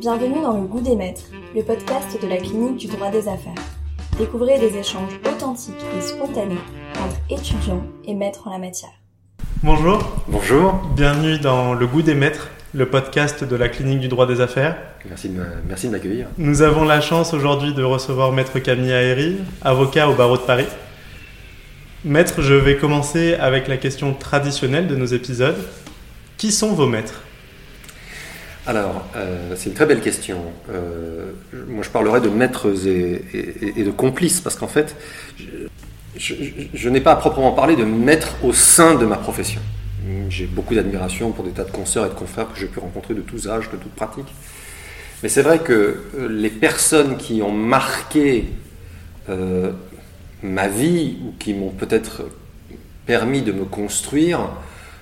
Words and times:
Bienvenue 0.00 0.42
dans 0.42 0.60
Le 0.60 0.66
Goût 0.66 0.82
des 0.82 0.94
Maîtres, 0.94 1.30
le 1.54 1.62
podcast 1.62 2.20
de 2.20 2.26
la 2.28 2.36
clinique 2.36 2.76
du 2.76 2.86
droit 2.86 3.10
des 3.10 3.28
affaires. 3.28 3.54
Découvrez 4.18 4.58
des 4.58 4.76
échanges 4.76 5.18
authentiques 5.26 5.74
et 5.96 6.02
spontanés 6.02 6.58
entre 7.02 7.16
étudiants 7.30 7.82
et 8.04 8.14
maîtres 8.14 8.46
en 8.46 8.50
la 8.50 8.58
matière. 8.58 8.90
Bonjour. 9.62 9.98
Bonjour. 10.28 10.74
Bienvenue 10.94 11.38
dans 11.38 11.72
Le 11.72 11.86
Goût 11.86 12.02
des 12.02 12.14
Maîtres, 12.14 12.50
le 12.74 12.90
podcast 12.90 13.42
de 13.42 13.56
la 13.56 13.70
clinique 13.70 14.00
du 14.00 14.08
droit 14.08 14.26
des 14.26 14.42
affaires. 14.42 14.76
Merci 15.08 15.30
de, 15.30 15.90
m'accueillir. 15.90 16.26
Nous 16.36 16.60
avons 16.60 16.84
la 16.84 17.00
chance 17.00 17.32
aujourd'hui 17.32 17.72
de 17.72 17.82
recevoir 17.82 18.32
Maître 18.32 18.58
Camille 18.58 18.92
Aéry, 18.92 19.38
avocat 19.62 20.10
au 20.10 20.14
barreau 20.14 20.36
de 20.36 20.42
Paris. 20.42 20.66
Maître, 22.04 22.42
je 22.42 22.52
vais 22.52 22.76
commencer 22.76 23.32
avec 23.32 23.66
la 23.66 23.78
question 23.78 24.12
traditionnelle 24.12 24.88
de 24.88 24.94
nos 24.94 25.06
épisodes. 25.06 25.56
Qui 26.36 26.52
sont 26.52 26.74
vos 26.74 26.86
maîtres? 26.86 27.22
Alors, 28.66 29.04
euh, 29.14 29.54
c'est 29.56 29.68
une 29.68 29.76
très 29.76 29.86
belle 29.86 30.00
question. 30.00 30.40
Euh, 30.70 31.30
moi, 31.68 31.84
je 31.84 31.90
parlerai 31.90 32.20
de 32.20 32.28
maîtres 32.28 32.66
et, 32.86 33.84
de 33.84 33.90
complices, 33.92 34.40
parce 34.40 34.56
qu'en 34.56 34.66
fait, 34.66 34.96
je, 36.16 36.88
n'ai 36.88 37.00
pas 37.00 37.12
à 37.12 37.16
proprement 37.16 37.52
parler 37.52 37.76
de 37.76 37.84
maître 37.84 38.36
au 38.42 38.52
sein 38.52 38.96
de 38.96 39.06
ma 39.06 39.16
profession. 39.16 39.60
J'ai 40.28 40.46
beaucoup 40.46 40.74
d'admiration 40.74 41.30
pour 41.30 41.44
des 41.44 41.52
tas 41.52 41.64
de 41.64 41.70
consoeurs 41.70 42.06
et 42.06 42.08
de 42.08 42.14
confrères 42.14 42.52
que 42.52 42.58
j'ai 42.58 42.66
pu 42.66 42.80
rencontrer 42.80 43.14
de 43.14 43.20
tous 43.20 43.48
âges, 43.48 43.70
de 43.70 43.76
toutes 43.76 43.94
pratiques. 43.94 44.32
Mais 45.22 45.28
c'est 45.28 45.42
vrai 45.42 45.60
que 45.60 46.02
les 46.28 46.50
personnes 46.50 47.16
qui 47.16 47.42
ont 47.42 47.52
marqué 47.52 48.46
euh, 49.28 49.72
ma 50.42 50.66
vie 50.66 51.18
ou 51.24 51.34
qui 51.38 51.54
m'ont 51.54 51.70
peut-être 51.70 52.24
permis 53.06 53.42
de 53.42 53.52
me 53.52 53.64
construire 53.64 54.40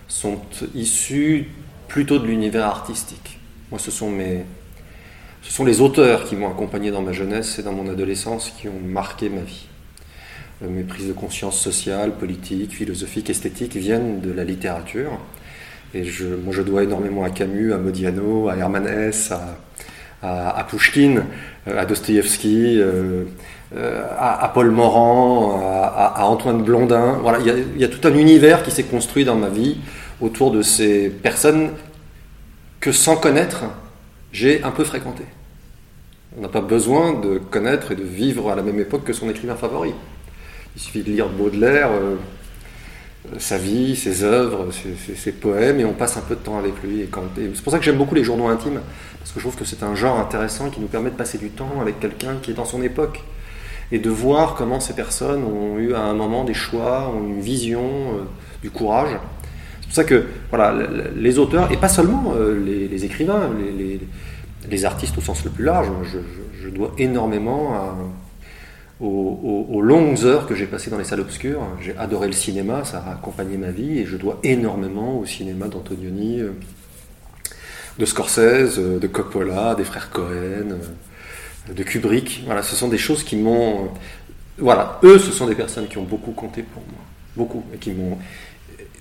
sont 0.06 0.40
issues 0.74 1.48
plutôt 1.88 2.18
de 2.18 2.26
l'univers 2.26 2.66
artistique. 2.66 3.38
Ce 3.78 3.90
sont, 3.90 4.10
mes, 4.10 4.44
ce 5.42 5.52
sont 5.52 5.64
les 5.64 5.80
auteurs 5.80 6.24
qui 6.24 6.36
m'ont 6.36 6.50
accompagné 6.50 6.90
dans 6.90 7.02
ma 7.02 7.12
jeunesse 7.12 7.58
et 7.58 7.62
dans 7.62 7.72
mon 7.72 7.88
adolescence 7.88 8.52
qui 8.58 8.68
ont 8.68 8.80
marqué 8.84 9.28
ma 9.28 9.42
vie. 9.42 9.66
Euh, 10.62 10.68
mes 10.68 10.82
prises 10.82 11.08
de 11.08 11.12
conscience 11.12 11.58
sociales, 11.58 12.12
politiques, 12.12 12.72
philosophiques, 12.72 13.30
esthétiques 13.30 13.76
viennent 13.76 14.20
de 14.20 14.32
la 14.32 14.44
littérature. 14.44 15.18
Et 15.94 16.04
je, 16.04 16.26
moi, 16.26 16.52
je 16.52 16.62
dois 16.62 16.84
énormément 16.84 17.24
à 17.24 17.30
Camus, 17.30 17.72
à 17.72 17.78
Modiano, 17.78 18.48
à 18.48 18.56
Hermann 18.56 18.86
Hesse, 18.86 19.32
à, 19.32 19.58
à, 20.22 20.58
à 20.58 20.64
Pouchkine, 20.64 21.24
euh, 21.68 21.78
à 21.78 21.84
Dostoïevski, 21.86 22.78
euh, 22.78 23.24
à, 24.18 24.50
Paul 24.54 24.70
Morand, 24.70 25.60
à, 25.60 26.24
Antoine 26.26 26.62
Blondin. 26.62 27.18
Voilà, 27.22 27.38
il 27.40 27.46
y, 27.46 27.64
il 27.74 27.80
y 27.80 27.84
a 27.84 27.88
tout 27.88 28.06
un 28.06 28.14
univers 28.14 28.62
qui 28.62 28.70
s'est 28.70 28.84
construit 28.84 29.24
dans 29.24 29.34
ma 29.34 29.48
vie 29.48 29.78
autour 30.20 30.52
de 30.52 30.62
ces 30.62 31.08
personnes 31.10 31.70
que 32.84 32.92
sans 32.92 33.16
connaître, 33.16 33.64
j'ai 34.30 34.62
un 34.62 34.70
peu 34.70 34.84
fréquenté. 34.84 35.24
On 36.36 36.42
n'a 36.42 36.48
pas 36.48 36.60
besoin 36.60 37.14
de 37.14 37.38
connaître 37.38 37.92
et 37.92 37.96
de 37.96 38.02
vivre 38.02 38.50
à 38.50 38.56
la 38.56 38.62
même 38.62 38.78
époque 38.78 39.04
que 39.04 39.14
son 39.14 39.30
écrivain 39.30 39.54
favori. 39.54 39.94
Il 40.76 40.82
suffit 40.82 41.02
de 41.02 41.10
lire 41.10 41.30
Baudelaire, 41.30 41.88
euh, 41.92 42.16
sa 43.38 43.56
vie, 43.56 43.96
ses 43.96 44.22
œuvres, 44.22 44.68
ses, 45.16 45.32
poèmes, 45.32 45.80
et 45.80 45.86
on 45.86 45.94
passe 45.94 46.18
un 46.18 46.20
peu 46.20 46.34
de 46.34 46.40
temps 46.40 46.58
avec 46.58 46.74
lui. 46.82 47.08
C'est 47.54 47.62
pour 47.62 47.72
ça 47.72 47.78
que 47.78 47.86
j'aime 47.86 47.96
beaucoup 47.96 48.14
les 48.14 48.22
journaux 48.22 48.48
intimes, 48.48 48.80
parce 49.18 49.32
que 49.32 49.40
je 49.40 49.44
trouve 49.44 49.56
que 49.56 49.64
c'est 49.64 49.82
un 49.82 49.94
genre 49.94 50.20
intéressant 50.20 50.68
qui 50.68 50.80
nous 50.80 50.88
permet 50.88 51.08
de 51.08 51.16
passer 51.16 51.38
du 51.38 51.48
temps 51.48 51.80
avec 51.80 52.00
quelqu'un 52.00 52.36
qui 52.42 52.50
est 52.50 52.54
dans 52.54 52.66
son 52.66 52.82
époque, 52.82 53.24
et 53.92 53.98
de 53.98 54.10
voir 54.10 54.56
comment 54.56 54.78
ces 54.78 54.92
personnes 54.92 55.42
ont 55.42 55.78
eu 55.78 55.94
à 55.94 56.02
un 56.02 56.12
moment 56.12 56.44
des 56.44 56.52
choix, 56.52 57.08
ont 57.08 57.26
une 57.28 57.40
vision, 57.40 57.86
euh, 57.86 58.24
du 58.60 58.70
courage. 58.70 59.16
C'est 59.94 60.02
pour 60.02 60.10
ça 60.10 60.16
que 60.16 60.26
voilà, 60.50 60.74
les 61.14 61.38
auteurs, 61.38 61.70
et 61.70 61.76
pas 61.76 61.88
seulement 61.88 62.34
euh, 62.36 62.58
les, 62.58 63.04
écrivains, 63.04 63.48
les, 64.68 64.84
artistes 64.84 65.16
au 65.18 65.20
sens 65.20 65.44
le 65.44 65.52
plus 65.52 65.62
large, 65.62 65.86
je, 66.60 66.68
dois 66.68 66.92
énormément 66.98 67.96
aux, 69.00 69.80
longues 69.80 70.24
heures 70.24 70.48
que 70.48 70.56
j'ai 70.56 70.66
passées 70.66 70.90
dans 70.90 70.98
les 70.98 71.04
salles 71.04 71.20
obscures. 71.20 71.60
J'ai 71.80 71.96
adoré 71.96 72.26
le 72.26 72.32
cinéma, 72.32 72.82
ça 72.84 73.04
a 73.06 73.12
accompagné 73.12 73.56
ma 73.56 73.70
vie 73.70 74.00
et 74.00 74.04
je 74.04 74.16
dois 74.16 74.40
énormément 74.42 75.20
au 75.20 75.26
cinéma 75.26 75.68
d'Antonioni, 75.68 76.42
de 77.96 78.04
Scorsese, 78.04 78.80
de 78.80 79.06
Coppola, 79.06 79.76
des 79.76 79.84
frères 79.84 80.10
Cohen, 80.10 80.74
de 81.72 81.82
Kubrick. 81.84 82.42
Voilà, 82.46 82.64
ce 82.64 82.74
sont 82.74 82.88
des 82.88 82.98
choses 82.98 83.22
qui 83.22 83.36
m'ont. 83.36 83.90
Voilà, 84.58 84.98
eux, 85.04 85.20
ce 85.20 85.30
sont 85.30 85.46
des 85.46 85.54
personnes 85.54 85.86
qui 85.86 85.98
ont 85.98 86.04
beaucoup 86.04 86.32
compté 86.32 86.64
pour 86.64 86.82
moi, 86.82 87.04
beaucoup, 87.36 87.62
et 87.72 87.78
qui 87.78 87.92
m'ont 87.92 88.18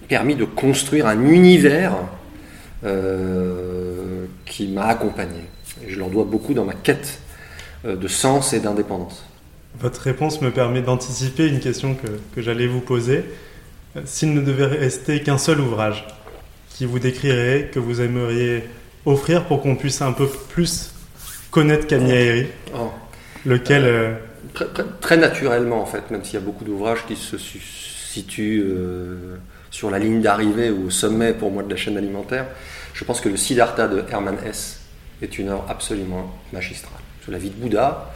permis 0.08 0.36
de 0.36 0.46
construire 0.46 1.08
un 1.08 1.26
univers 1.26 1.94
euh, 2.84 4.26
qui 4.46 4.68
m'a 4.68 4.86
accompagné. 4.86 5.42
Et 5.86 5.90
je 5.90 6.00
leur 6.00 6.10
dois 6.10 6.26
beaucoup 6.26 6.54
dans 6.54 6.66
ma 6.66 6.74
quête 6.74 7.20
de 7.86 8.08
sens 8.08 8.54
et 8.54 8.60
d'indépendance. 8.62 9.26
Votre 9.80 10.02
réponse 10.02 10.42
me 10.42 10.52
permet 10.52 10.82
d'anticiper 10.82 11.48
une 11.48 11.60
question 11.60 11.96
que, 11.96 12.08
que 12.34 12.42
j'allais 12.42 12.68
vous 12.68 12.80
poser. 12.80 13.26
S'il 14.06 14.34
ne 14.34 14.42
devait 14.42 14.66
rester 14.66 15.22
qu'un 15.22 15.38
seul 15.38 15.60
ouvrage 15.60 16.06
qui 16.70 16.86
vous 16.86 17.00
décrirait, 17.00 17.70
que 17.72 17.80
vous 17.80 18.02
aimeriez 18.02 18.64
offrir 19.06 19.46
pour 19.46 19.62
qu'on 19.62 19.76
puisse 19.76 20.02
un 20.02 20.12
peu 20.12 20.28
plus 20.28 20.94
connaître 21.52 21.88
Camille 21.88 22.14
Aéry, 22.14 22.48
oh. 22.76 22.92
lequel... 23.46 23.84
Euh... 23.86 24.14
Très, 24.54 24.66
très, 24.66 24.84
très, 25.02 25.18
naturellement, 25.18 25.82
en 25.82 25.86
fait, 25.86 26.10
même 26.12 26.24
s'il 26.24 26.36
y 26.36 26.38
a 26.38 26.46
beaucoup 26.46 26.64
d'ouvrages 26.64 27.06
qui 27.08 27.16
se 27.16 27.38
situent 27.38 28.64
euh, 28.66 29.38
sur 29.74 29.90
la 29.90 29.98
ligne 29.98 30.22
d'arrivée 30.22 30.70
ou 30.70 30.86
au 30.86 30.90
sommet, 30.92 31.34
pour 31.34 31.50
moi, 31.50 31.64
de 31.64 31.70
la 31.72 31.76
chaîne 31.76 31.98
alimentaire, 31.98 32.46
je 32.94 33.04
pense 33.06 33.20
que 33.20 33.28
le 33.28 33.36
Siddhartha 33.36 33.88
de 33.88 34.04
Hermann 34.08 34.38
Hesse 34.46 34.82
est 35.20 35.40
une 35.40 35.50
œuvre 35.50 35.66
absolument 35.68 36.32
magistrale. 36.54 37.02
Sur 37.24 37.32
la 37.32 37.40
vie 37.40 37.50
de 37.50 37.56
Bouddha, 37.56 38.14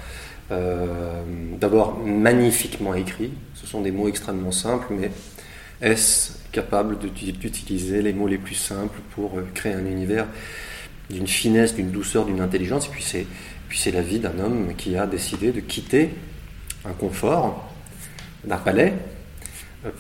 euh, 0.51 1.19
d'abord 1.59 1.97
magnifiquement 1.97 2.94
écrit, 2.94 3.31
ce 3.56 3.66
sont 3.66 3.81
des 3.81 3.90
mots 3.90 4.07
extrêmement 4.07 4.51
simples, 4.51 4.85
mais 4.91 5.09
est-ce 5.81 6.34
capable 6.51 7.00
d'utiliser 7.00 8.03
les 8.03 8.13
mots 8.13 8.28
les 8.28 8.38
plus 8.38 8.53
simples 8.53 9.00
pour 9.16 9.39
euh, 9.39 9.47
créer 9.56 9.74
un 9.74 9.85
univers 9.88 10.28
d'une 11.09 11.28
finesse, 11.28 11.74
d'une 11.74 11.89
douceur, 11.89 12.25
d'une 12.25 12.41
intelligence 12.41 12.85
Et 12.85 13.25
puis 13.68 13.78
c'est 13.79 13.91
la 13.91 14.01
vie 14.03 14.19
d'un 14.19 14.38
homme 14.38 14.75
qui 14.78 14.95
a 14.95 15.07
décidé 15.07 15.51
de 15.51 15.62
quitter 15.62 16.12
un 16.85 16.94
confort 16.94 17.68
d'un 18.44 18.57
palais 18.57 18.94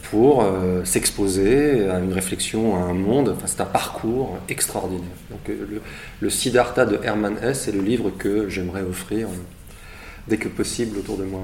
pour 0.09 0.43
euh, 0.43 0.83
s'exposer 0.85 1.87
à 1.89 1.99
une 1.99 2.13
réflexion, 2.13 2.75
à 2.75 2.79
un 2.79 2.93
monde. 2.93 3.29
Enfin, 3.35 3.47
c'est 3.47 3.61
un 3.61 3.65
parcours 3.65 4.37
extraordinaire. 4.49 5.17
Donc, 5.29 5.47
le, 5.47 5.81
le 6.19 6.29
Siddhartha 6.29 6.85
de 6.85 6.99
Hermann 7.03 7.37
Hesse 7.41 7.67
est 7.67 7.71
le 7.71 7.81
livre 7.81 8.11
que 8.17 8.49
j'aimerais 8.49 8.81
offrir 8.81 9.27
dès 10.27 10.37
que 10.37 10.47
possible 10.47 10.97
autour 10.97 11.17
de 11.17 11.23
moi. 11.23 11.41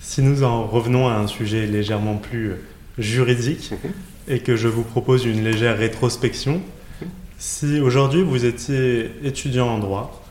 Si 0.00 0.22
nous 0.22 0.42
en 0.42 0.66
revenons 0.66 1.08
à 1.08 1.14
un 1.14 1.26
sujet 1.26 1.66
légèrement 1.66 2.16
plus 2.16 2.52
juridique 2.98 3.72
mmh. 3.72 4.32
et 4.32 4.40
que 4.40 4.56
je 4.56 4.68
vous 4.68 4.82
propose 4.82 5.24
une 5.24 5.44
légère 5.44 5.78
rétrospection, 5.78 6.56
mmh. 6.56 7.04
si 7.38 7.80
aujourd'hui 7.80 8.22
vous 8.22 8.44
étiez 8.44 9.12
étudiant 9.22 9.68
en 9.68 9.78
droit, 9.78 10.24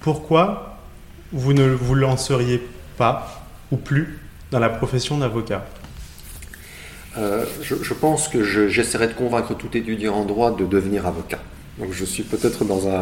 pourquoi 0.00 0.78
vous 1.32 1.52
ne 1.52 1.68
vous 1.68 1.94
lanceriez 1.94 2.62
pas 2.96 3.46
ou 3.70 3.76
plus 3.76 4.18
dans 4.50 4.58
la 4.58 4.68
profession 4.68 5.18
d'avocat? 5.18 5.66
Euh, 7.18 7.44
je, 7.62 7.94
pense 7.94 8.28
que 8.28 8.44
j'essaierai 8.44 9.06
je, 9.06 9.10
de 9.10 9.14
convaincre 9.14 9.54
tout 9.54 9.76
étudiant 9.76 10.14
en 10.14 10.24
droit 10.24 10.54
de 10.54 10.64
devenir 10.64 11.06
avocat. 11.06 11.40
Donc 11.78 11.92
je 11.92 12.04
suis 12.04 12.22
peut-être 12.22 12.64
dans 12.64 12.88
un 12.88 13.00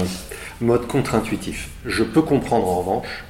mode 0.61 0.87
contre-intuitif. 0.87 1.69
Je 1.85 2.03
peux 2.03 2.23
comprendre 2.23 2.67
en 2.67 2.81
revanche 2.81 3.25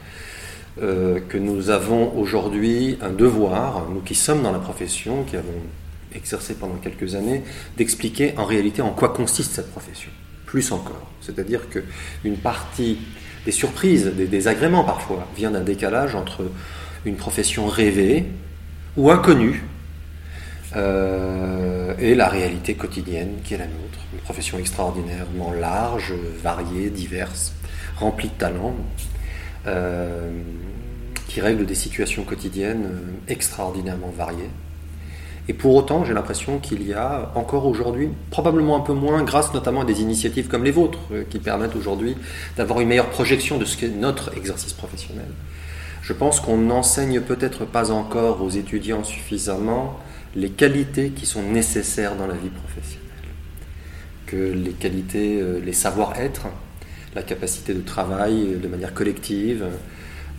euh, 0.80 1.18
que 1.28 1.38
nous 1.38 1.70
avons 1.70 2.16
aujourd'hui 2.16 2.98
un 3.02 3.10
devoir, 3.10 3.88
nous 3.90 4.00
qui 4.00 4.14
sommes 4.14 4.42
dans 4.42 4.52
la 4.52 4.58
profession, 4.58 5.24
qui 5.24 5.36
avons 5.36 5.60
exercé 6.14 6.54
pendant 6.54 6.76
quelques 6.76 7.14
années, 7.14 7.42
d'expliquer 7.76 8.34
en 8.36 8.44
réalité 8.44 8.80
en 8.80 8.90
quoi 8.90 9.08
consiste 9.08 9.52
cette 9.52 9.70
profession. 9.72 10.10
Plus 10.46 10.70
encore. 10.70 11.10
C'est-à-dire 11.20 11.62
qu'une 11.68 12.36
partie 12.36 12.98
des 13.44 13.52
surprises, 13.52 14.06
des 14.06 14.26
désagréments 14.26 14.84
parfois, 14.84 15.26
vient 15.36 15.50
d'un 15.50 15.62
décalage 15.62 16.14
entre 16.14 16.44
une 17.04 17.16
profession 17.16 17.66
rêvée 17.66 18.24
ou 18.96 19.10
inconnue 19.10 19.64
euh, 20.74 21.94
et 21.98 22.14
la 22.14 22.28
réalité 22.28 22.74
quotidienne 22.74 23.36
qui 23.44 23.54
est 23.54 23.58
la 23.58 23.66
nôtre. 23.66 23.98
Une 24.12 24.20
profession 24.20 24.58
extraordinairement 24.58 25.52
large, 25.52 26.12
variée, 26.42 26.90
diverse, 26.90 27.54
remplie 27.96 28.28
de 28.28 28.34
talents. 28.34 28.76
Euh, 29.66 30.30
qui 31.28 31.40
règle 31.40 31.66
des 31.66 31.74
situations 31.74 32.22
quotidiennes 32.22 32.84
euh, 32.86 33.32
extraordinairement 33.32 34.12
variées. 34.16 34.48
Et 35.48 35.52
pour 35.52 35.74
autant, 35.74 36.04
j'ai 36.04 36.14
l'impression 36.14 36.58
qu'il 36.58 36.86
y 36.86 36.94
a 36.94 37.32
encore 37.34 37.66
aujourd'hui, 37.66 38.10
probablement 38.30 38.76
un 38.76 38.80
peu 38.80 38.92
moins, 38.92 39.22
grâce 39.24 39.52
notamment 39.52 39.80
à 39.80 39.84
des 39.84 40.00
initiatives 40.02 40.46
comme 40.46 40.62
les 40.62 40.70
vôtres, 40.70 41.00
qui 41.28 41.40
permettent 41.40 41.74
aujourd'hui 41.74 42.16
d'avoir 42.56 42.80
une 42.80 42.88
meilleure 42.88 43.10
projection 43.10 43.58
de 43.58 43.64
ce 43.64 43.76
qu'est 43.76 43.88
notre 43.88 44.36
exercice 44.36 44.72
professionnel. 44.72 45.26
Je 46.06 46.12
pense 46.12 46.38
qu'on 46.38 46.58
n'enseigne 46.58 47.20
peut-être 47.20 47.64
pas 47.64 47.90
encore 47.90 48.40
aux 48.40 48.50
étudiants 48.50 49.02
suffisamment 49.02 49.98
les 50.36 50.50
qualités 50.50 51.10
qui 51.10 51.26
sont 51.26 51.42
nécessaires 51.42 52.14
dans 52.14 52.26
la 52.26 52.34
vie 52.34 52.50
professionnelle. 52.50 53.02
Que 54.26 54.36
les 54.36 54.72
qualités, 54.72 55.40
euh, 55.40 55.58
les 55.64 55.72
savoir-être, 55.72 56.46
la 57.14 57.22
capacité 57.22 57.72
de 57.72 57.80
travail 57.80 58.56
de 58.62 58.68
manière 58.68 58.92
collective, 58.92 59.64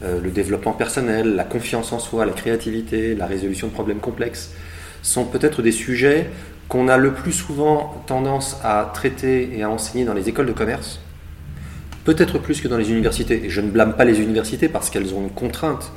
euh, 0.03 0.21
le 0.21 0.29
développement 0.29 0.73
personnel, 0.73 1.35
la 1.35 1.43
confiance 1.43 1.91
en 1.91 1.99
soi, 1.99 2.25
la 2.25 2.33
créativité, 2.33 3.15
la 3.15 3.25
résolution 3.25 3.67
de 3.67 3.73
problèmes 3.73 3.99
complexes, 3.99 4.51
sont 5.01 5.25
peut-être 5.25 5.63
des 5.63 5.71
sujets 5.71 6.29
qu'on 6.67 6.87
a 6.87 6.97
le 6.97 7.13
plus 7.13 7.31
souvent 7.31 8.03
tendance 8.05 8.57
à 8.63 8.91
traiter 8.93 9.57
et 9.57 9.63
à 9.63 9.69
enseigner 9.69 10.05
dans 10.05 10.13
les 10.13 10.29
écoles 10.29 10.47
de 10.47 10.53
commerce, 10.53 10.99
peut-être 12.03 12.37
plus 12.37 12.61
que 12.61 12.67
dans 12.67 12.77
les 12.77 12.91
universités. 12.91 13.45
Et 13.45 13.49
je 13.49 13.61
ne 13.61 13.71
blâme 13.71 13.93
pas 13.93 14.05
les 14.05 14.19
universités 14.19 14.69
parce 14.69 14.89
qu'elles 14.89 15.15
ont 15.15 15.21
une 15.21 15.31
contrainte 15.31 15.91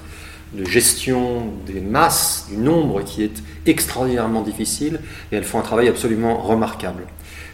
de 0.52 0.64
gestion 0.64 1.44
des 1.66 1.80
masses, 1.80 2.46
du 2.50 2.56
nombre 2.56 3.02
qui 3.02 3.22
est 3.22 3.42
extraordinairement 3.66 4.42
difficile, 4.42 5.00
et 5.30 5.36
elles 5.36 5.44
font 5.44 5.58
un 5.58 5.62
travail 5.62 5.88
absolument 5.88 6.38
remarquable. 6.38 7.04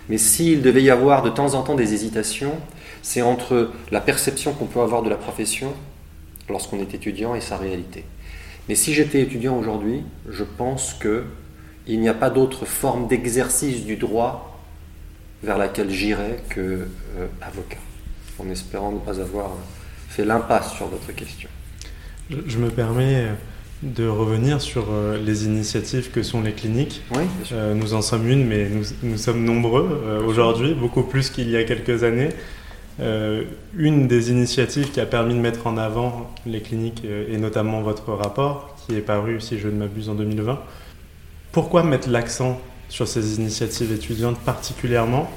Mais 0.08 0.18
s'il 0.18 0.62
devait 0.62 0.82
y 0.82 0.90
avoir 0.90 1.22
de 1.22 1.30
temps 1.30 1.54
en 1.54 1.62
temps 1.62 1.74
des 1.74 1.92
hésitations, 1.92 2.54
c'est 3.02 3.22
entre 3.22 3.70
la 3.90 4.00
perception 4.00 4.52
qu'on 4.52 4.66
peut 4.66 4.80
avoir 4.80 5.02
de 5.02 5.10
la 5.10 5.16
profession 5.16 5.72
lorsqu'on 6.48 6.80
est 6.80 6.94
étudiant 6.94 7.34
et 7.34 7.40
sa 7.40 7.56
réalité. 7.56 8.04
Mais 8.68 8.74
si 8.74 8.94
j'étais 8.94 9.20
étudiant 9.20 9.56
aujourd'hui, 9.58 10.02
je 10.28 10.44
pense 10.44 10.94
que 10.94 11.24
il 11.86 12.00
n'y 12.00 12.08
a 12.08 12.14
pas 12.14 12.30
d'autre 12.30 12.66
forme 12.66 13.06
d'exercice 13.06 13.84
du 13.84 13.96
droit 13.96 14.60
vers 15.42 15.58
laquelle 15.58 15.90
j'irais 15.90 16.42
que 16.48 16.60
euh, 16.60 17.26
avocat, 17.40 17.78
en 18.40 18.50
espérant 18.50 18.90
ne 18.90 18.98
pas 18.98 19.20
avoir 19.20 19.52
fait 20.08 20.24
l'impasse 20.24 20.72
sur 20.72 20.86
votre 20.86 21.12
question. 21.12 21.48
Je 22.30 22.58
me 22.58 22.70
permets 22.70 23.26
de 23.82 24.08
revenir 24.08 24.60
sur 24.60 24.86
euh, 24.90 25.18
les 25.22 25.44
initiatives 25.44 26.10
que 26.10 26.22
sont 26.22 26.42
les 26.42 26.52
cliniques. 26.52 27.02
Oui, 27.12 27.24
euh, 27.52 27.74
nous 27.74 27.94
en 27.94 28.02
sommes 28.02 28.28
une, 28.28 28.44
mais 28.44 28.68
nous, 28.68 28.84
nous 29.02 29.18
sommes 29.18 29.44
nombreux 29.44 30.22
aujourd'hui, 30.26 30.74
beaucoup 30.74 31.02
plus 31.02 31.30
qu'il 31.30 31.48
y 31.50 31.56
a 31.56 31.64
quelques 31.64 32.02
années. 32.02 32.30
une 33.76 34.08
des 34.08 34.30
initiatives 34.30 34.90
qui 34.90 35.00
a 35.00 35.06
permis 35.06 35.34
de 35.34 35.40
mettre 35.40 35.66
en 35.66 35.76
avant 35.76 36.34
les 36.46 36.62
cliniques, 36.62 37.04
et 37.04 37.36
notamment 37.36 37.82
votre 37.82 38.12
rapport, 38.12 38.74
qui 38.86 38.96
est 38.96 39.02
paru, 39.02 39.40
si 39.40 39.58
je 39.58 39.68
ne 39.68 39.76
m'abuse, 39.76 40.08
en 40.08 40.14
2020, 40.14 40.58
pourquoi 41.52 41.82
mettre 41.82 42.08
l'accent 42.08 42.58
sur 42.88 43.06
ces 43.06 43.36
initiatives 43.38 43.92
étudiantes 43.92 44.38
particulièrement? 44.38 45.30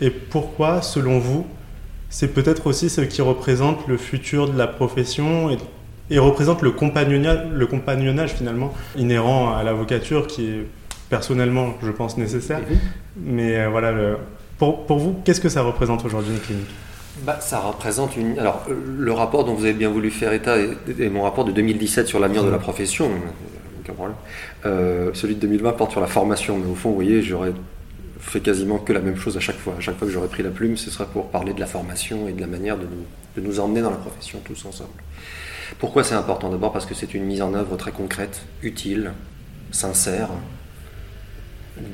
Et 0.00 0.10
pourquoi, 0.10 0.82
selon 0.82 1.18
vous, 1.18 1.46
c'est 2.10 2.28
peut-être 2.28 2.66
aussi 2.66 2.88
ce 2.88 3.00
qui 3.00 3.22
représente 3.22 3.86
le 3.86 3.96
futur 3.96 4.48
de 4.48 4.56
la 4.56 4.66
profession 4.66 5.50
et, 5.50 5.58
représente 6.16 6.62
le 6.62 6.70
compagnonnage, 6.70 7.46
le 7.52 7.66
compagnonnage 7.66 8.32
finalement 8.32 8.72
inhérent 8.96 9.54
à 9.54 9.62
l'avocature 9.62 10.26
qui 10.26 10.46
est 10.46 10.66
personnellement, 11.10 11.74
je 11.82 11.90
pense, 11.90 12.16
nécessaire. 12.16 12.60
Mais 13.16 13.58
euh, 13.58 13.68
voilà, 13.68 13.92
pour, 14.58 14.86
pour, 14.86 14.98
vous, 14.98 15.16
qu'est-ce 15.24 15.40
que 15.40 15.48
ça 15.48 15.62
représente 15.62 16.04
aujourd'hui 16.04 16.32
une 16.32 16.40
clinique? 16.40 16.74
Bah, 17.24 17.38
ça 17.40 17.58
représente 17.60 18.16
une. 18.16 18.38
Alors, 18.38 18.64
le 18.68 19.12
rapport 19.12 19.44
dont 19.44 19.54
vous 19.54 19.64
avez 19.64 19.74
bien 19.74 19.90
voulu 19.90 20.10
faire 20.10 20.32
état 20.32 20.56
est, 20.56 21.08
mon 21.08 21.22
rapport 21.22 21.44
de 21.44 21.52
2017 21.52 22.06
sur 22.06 22.20
l'avenir 22.20 22.44
de 22.44 22.50
la 22.50 22.58
profession. 22.58 23.10
Euh, 24.66 25.10
celui 25.14 25.34
de 25.34 25.40
2020 25.40 25.72
porte 25.72 25.92
sur 25.92 26.00
la 26.00 26.06
formation, 26.06 26.58
mais 26.58 26.70
au 26.70 26.74
fond, 26.74 26.90
vous 26.90 26.94
voyez, 26.94 27.22
j'aurais 27.22 27.52
fait 28.20 28.40
quasiment 28.40 28.78
que 28.78 28.92
la 28.92 29.00
même 29.00 29.16
chose 29.16 29.36
à 29.36 29.40
chaque 29.40 29.56
fois. 29.56 29.74
À 29.78 29.80
chaque 29.80 29.96
fois 29.96 30.06
que 30.06 30.12
j'aurais 30.12 30.28
pris 30.28 30.42
la 30.42 30.50
plume, 30.50 30.76
ce 30.76 30.90
serait 30.90 31.06
pour 31.10 31.28
parler 31.30 31.54
de 31.54 31.60
la 31.60 31.66
formation 31.66 32.28
et 32.28 32.32
de 32.32 32.40
la 32.40 32.46
manière 32.46 32.76
de 32.76 32.84
nous, 32.84 33.40
de 33.40 33.46
nous 33.46 33.60
emmener 33.60 33.80
dans 33.80 33.90
la 33.90 33.96
profession 33.96 34.40
tous 34.44 34.66
ensemble. 34.66 34.90
Pourquoi 35.78 36.04
c'est 36.04 36.14
important 36.14 36.48
D'abord 36.48 36.72
parce 36.72 36.86
que 36.86 36.94
c'est 36.94 37.14
une 37.14 37.24
mise 37.24 37.42
en 37.42 37.54
œuvre 37.54 37.76
très 37.76 37.92
concrète, 37.92 38.42
utile, 38.62 39.12
sincère 39.70 40.30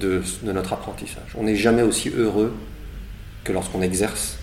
de, 0.00 0.23
notre 0.43 0.73
apprentissage. 0.73 1.35
On 1.37 1.44
n'est 1.44 1.56
jamais 1.56 1.82
aussi 1.82 2.11
heureux 2.11 2.55
que 3.43 3.53
lorsqu'on 3.53 3.82
exerce 3.82 4.38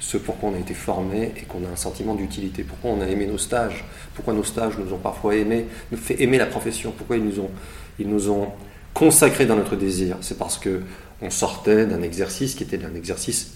ce 0.00 0.16
pourquoi 0.18 0.50
on 0.50 0.54
a 0.54 0.58
été 0.58 0.74
formé 0.74 1.32
et 1.36 1.42
qu'on 1.42 1.64
a 1.64 1.68
un 1.68 1.76
sentiment 1.76 2.14
d'utilité. 2.14 2.62
Pourquoi 2.62 2.90
on 2.90 3.00
a 3.00 3.06
aimé 3.06 3.26
nos 3.26 3.38
stages 3.38 3.84
Pourquoi 4.14 4.34
nos 4.34 4.44
stages 4.44 4.76
nous 4.78 4.92
ont 4.92 4.98
parfois 4.98 5.34
aimé, 5.36 5.66
nous 5.92 5.98
fait 5.98 6.20
aimer 6.22 6.36
la 6.36 6.46
profession 6.46 6.92
Pourquoi 6.96 7.16
ils 7.16 7.24
nous 7.24 7.40
ont, 7.40 7.50
ils 7.98 8.08
nous 8.08 8.30
ont 8.30 8.48
consacrés 8.92 9.46
dans 9.46 9.56
notre 9.56 9.76
désir 9.76 10.16
C'est 10.20 10.38
parce 10.38 10.58
que 10.58 10.82
on 11.22 11.30
sortait 11.30 11.86
d'un 11.86 12.02
exercice 12.02 12.54
qui 12.54 12.64
était 12.64 12.84
un 12.84 12.94
exercice 12.94 13.52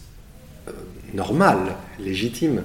euh, 0.69 0.73
normal, 1.13 1.59
légitime, 1.99 2.63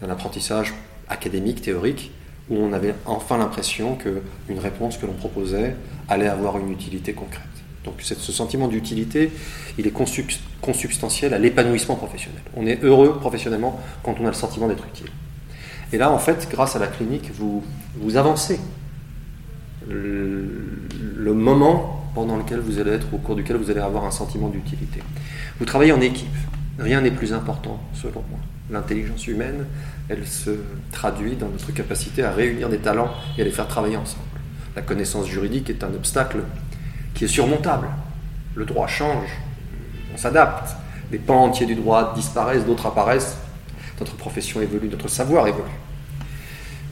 d'un 0.00 0.08
apprentissage 0.08 0.72
académique, 1.08 1.62
théorique, 1.62 2.10
où 2.50 2.56
on 2.56 2.72
avait 2.72 2.94
enfin 3.06 3.38
l'impression 3.38 3.96
qu'une 3.96 4.58
réponse 4.58 4.98
que 4.98 5.06
l'on 5.06 5.12
proposait 5.12 5.74
allait 6.08 6.28
avoir 6.28 6.58
une 6.58 6.70
utilité 6.70 7.12
concrète. 7.12 7.42
Donc 7.84 7.94
ce 8.00 8.32
sentiment 8.32 8.68
d'utilité, 8.68 9.30
il 9.78 9.86
est 9.86 9.94
consubstantiel 10.60 11.34
à 11.34 11.38
l'épanouissement 11.38 11.94
professionnel. 11.94 12.42
On 12.56 12.66
est 12.66 12.82
heureux 12.82 13.18
professionnellement 13.18 13.80
quand 14.02 14.16
on 14.20 14.24
a 14.24 14.28
le 14.28 14.34
sentiment 14.34 14.66
d'être 14.66 14.86
utile. 14.86 15.06
Et 15.92 15.98
là, 15.98 16.10
en 16.10 16.18
fait, 16.18 16.48
grâce 16.50 16.74
à 16.74 16.80
la 16.80 16.88
clinique, 16.88 17.30
vous, 17.32 17.62
avancez 18.16 18.58
le, 19.88 20.88
le, 21.16 21.32
moment 21.32 22.10
pendant 22.12 22.36
lequel 22.36 22.58
vous 22.58 22.80
allez 22.80 22.90
être, 22.90 23.06
au 23.14 23.18
cours 23.18 23.36
duquel 23.36 23.56
vous 23.56 23.70
allez 23.70 23.80
avoir 23.80 24.04
un 24.04 24.10
sentiment 24.10 24.48
d'utilité. 24.48 25.00
Vous 25.60 25.64
travaillez 25.64 25.92
en 25.92 26.00
équipe. 26.00 26.26
Rien 26.80 27.00
n'est 27.00 27.12
plus 27.12 27.32
important, 27.32 27.78
selon 27.94 28.24
moi. 28.28 28.40
L'intelligence 28.70 29.26
humaine, 29.28 29.66
elle 30.08 30.26
se 30.26 30.50
traduit 30.90 31.36
dans 31.36 31.48
notre 31.48 31.72
capacité 31.72 32.24
à 32.24 32.32
réunir 32.32 32.68
des 32.68 32.78
talents 32.78 33.10
et 33.38 33.42
à 33.42 33.44
les 33.44 33.50
faire 33.50 33.68
travailler 33.68 33.96
ensemble. 33.96 34.24
La 34.74 34.82
connaissance 34.82 35.26
juridique 35.26 35.70
est 35.70 35.84
un 35.84 35.94
obstacle 35.94 36.38
qui 37.14 37.24
est 37.24 37.28
surmontable. 37.28 37.88
Le 38.54 38.64
droit 38.64 38.86
change, 38.86 39.28
on 40.12 40.16
s'adapte. 40.16 40.76
Les 41.12 41.18
pans 41.18 41.44
entiers 41.44 41.66
du 41.66 41.76
droit 41.76 42.12
disparaissent, 42.14 42.66
d'autres 42.66 42.86
apparaissent. 42.86 43.36
Notre 44.00 44.16
profession 44.16 44.60
évolue, 44.60 44.88
notre 44.88 45.08
savoir 45.08 45.46
évolue. 45.46 45.64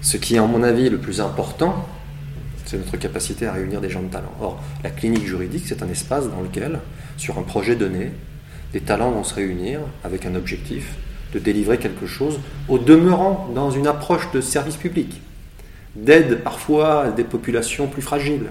Ce 0.01 0.17
qui 0.17 0.37
est, 0.37 0.39
à 0.39 0.47
mon 0.47 0.63
avis, 0.63 0.89
le 0.89 0.99
plus 0.99 1.21
important, 1.21 1.89
c'est 2.65 2.79
notre 2.79 2.97
capacité 2.97 3.47
à 3.47 3.53
réunir 3.53 3.81
des 3.81 3.91
gens 3.91 4.03
de 4.03 4.09
talent. 4.09 4.33
Or, 4.41 4.63
la 4.83 4.91
clinique 4.91 5.27
juridique, 5.27 5.65
c'est 5.67 5.83
un 5.83 5.89
espace 5.89 6.31
dans 6.31 6.41
lequel, 6.41 6.79
sur 7.17 7.39
un 7.39 7.43
projet 7.43 7.75
donné, 7.75 8.13
des 8.73 8.81
talents 8.81 9.11
vont 9.11 9.25
se 9.25 9.35
réunir 9.35 9.81
avec 10.05 10.27
un 10.27 10.35
objectif 10.35 10.95
de 11.35 11.39
délivrer 11.39 11.79
quelque 11.79 12.07
chose, 12.07 12.41
au 12.69 12.79
demeurant 12.79 13.51
dans 13.55 13.71
une 13.71 13.87
approche 13.87 14.31
de 14.33 14.41
service 14.41 14.77
public, 14.77 15.21
d'aide 15.97 16.43
parfois 16.43 17.05
à 17.05 17.11
des 17.11 17.25
populations 17.25 17.87
plus 17.89 18.03
fragiles, 18.03 18.51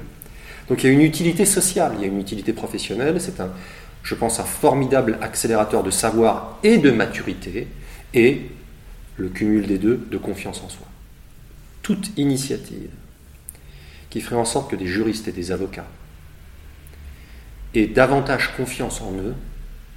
donc 0.70 0.84
il 0.84 0.88
y 0.88 0.90
a 0.90 0.94
une 0.94 1.02
utilité 1.02 1.46
sociale, 1.46 1.94
il 1.96 2.02
y 2.02 2.04
a 2.06 2.08
une 2.08 2.20
utilité 2.20 2.54
professionnelle, 2.54 3.20
c'est 3.20 3.40
un, 3.40 3.50
je 4.02 4.16
pense, 4.16 4.40
un 4.40 4.46
formidable 4.46 5.18
accélérateur 5.22 5.84
de 5.84 5.92
savoir 5.92 6.60
et 6.64 6.78
de 6.78 6.92
maturité, 6.92 7.68
et 8.14 8.42
le 9.18 9.30
cumul 9.30 9.68
des 9.68 9.78
deux, 9.78 10.06
de 10.10 10.18
confiance 10.18 10.62
en 10.63 10.70
soi. 10.70 10.88
Toute 11.82 12.18
initiative 12.18 12.90
qui 14.10 14.22
ferait 14.22 14.36
en 14.36 14.46
sorte 14.46 14.72
que 14.72 14.75
des 14.75 14.88
juristes 14.88 15.28
et 15.28 15.32
des 15.32 15.52
avocats 15.52 15.88
aient 17.74 17.88
davantage 17.88 18.56
confiance 18.56 19.02
en 19.02 19.12
eux 19.13 19.34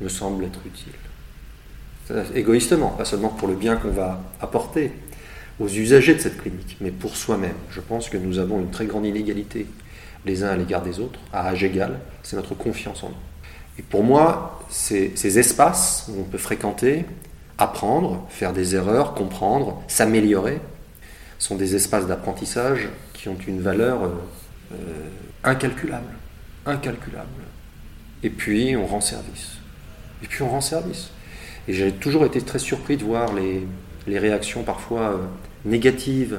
me 0.00 0.08
semble 0.08 0.44
être 0.44 0.60
utile. 0.66 0.92
Égoïstement, 2.34 2.90
pas 2.90 3.04
seulement 3.04 3.30
pour 3.30 3.48
le 3.48 3.54
bien 3.54 3.76
qu'on 3.76 3.90
va 3.90 4.22
apporter 4.40 4.92
aux 5.58 5.68
usagers 5.68 6.14
de 6.14 6.20
cette 6.20 6.40
clinique, 6.40 6.76
mais 6.80 6.90
pour 6.90 7.16
soi-même. 7.16 7.56
Je 7.70 7.80
pense 7.80 8.08
que 8.08 8.16
nous 8.16 8.38
avons 8.38 8.60
une 8.60 8.70
très 8.70 8.86
grande 8.86 9.06
inégalité 9.06 9.66
les 10.26 10.42
uns 10.42 10.48
à 10.48 10.56
l'égard 10.56 10.82
des 10.82 11.00
autres, 11.00 11.20
à 11.32 11.48
âge 11.48 11.64
égal, 11.64 12.00
c'est 12.22 12.36
notre 12.36 12.54
confiance 12.54 13.02
en 13.04 13.08
nous. 13.08 13.14
Et 13.78 13.82
pour 13.82 14.02
moi, 14.02 14.60
ces, 14.68 15.12
ces 15.14 15.38
espaces 15.38 16.06
où 16.08 16.20
on 16.20 16.24
peut 16.24 16.38
fréquenter, 16.38 17.04
apprendre, 17.58 18.26
faire 18.28 18.52
des 18.52 18.74
erreurs, 18.74 19.14
comprendre, 19.14 19.82
s'améliorer, 19.86 20.60
sont 21.38 21.54
des 21.54 21.76
espaces 21.76 22.06
d'apprentissage 22.06 22.88
qui 23.12 23.28
ont 23.28 23.36
une 23.46 23.60
valeur 23.60 24.04
euh, 24.04 24.76
incalculable. 25.44 26.12
Incalculable. 26.64 27.28
Et 28.22 28.30
puis 28.30 28.76
on 28.76 28.86
rend 28.86 29.00
service. 29.00 29.58
Et 30.22 30.26
puis 30.26 30.42
on 30.42 30.48
rend 30.48 30.60
service. 30.60 31.10
Et 31.68 31.72
j'ai 31.72 31.92
toujours 31.92 32.24
été 32.24 32.40
très 32.40 32.58
surpris 32.58 32.96
de 32.96 33.04
voir 33.04 33.32
les, 33.34 33.66
réactions 34.18 34.62
parfois 34.62 35.12
euh, 35.12 35.16
négatives 35.64 36.38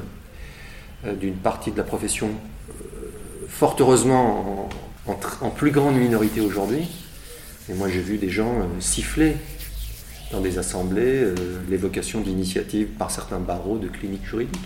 d'une 1.19 1.36
partie 1.36 1.72
de 1.72 1.77
la 1.77 1.84
profession 1.84 2.31
fort 3.48 3.75
heureusement 3.79 4.69
en, 5.07 5.50
plus 5.50 5.72
grande 5.72 5.96
minorité 5.96 6.41
aujourd'hui. 6.41 6.88
Et 7.69 7.74
moi 7.74 7.89
j'ai 7.89 8.01
vu 8.01 8.17
des 8.17 8.29
gens 8.29 8.60
euh, 8.60 8.65
siffler 8.79 9.36
dans 10.31 10.41
des 10.41 10.57
assemblées 10.57 11.24
euh, 11.24 11.36
l'évocation 11.69 12.22
d'initiatives 12.22 12.88
par 12.88 13.12
certains 13.12 13.39
barreaux 13.39 13.77
de 13.77 13.88
cliniques 13.88 14.25
juridiques. 14.25 14.62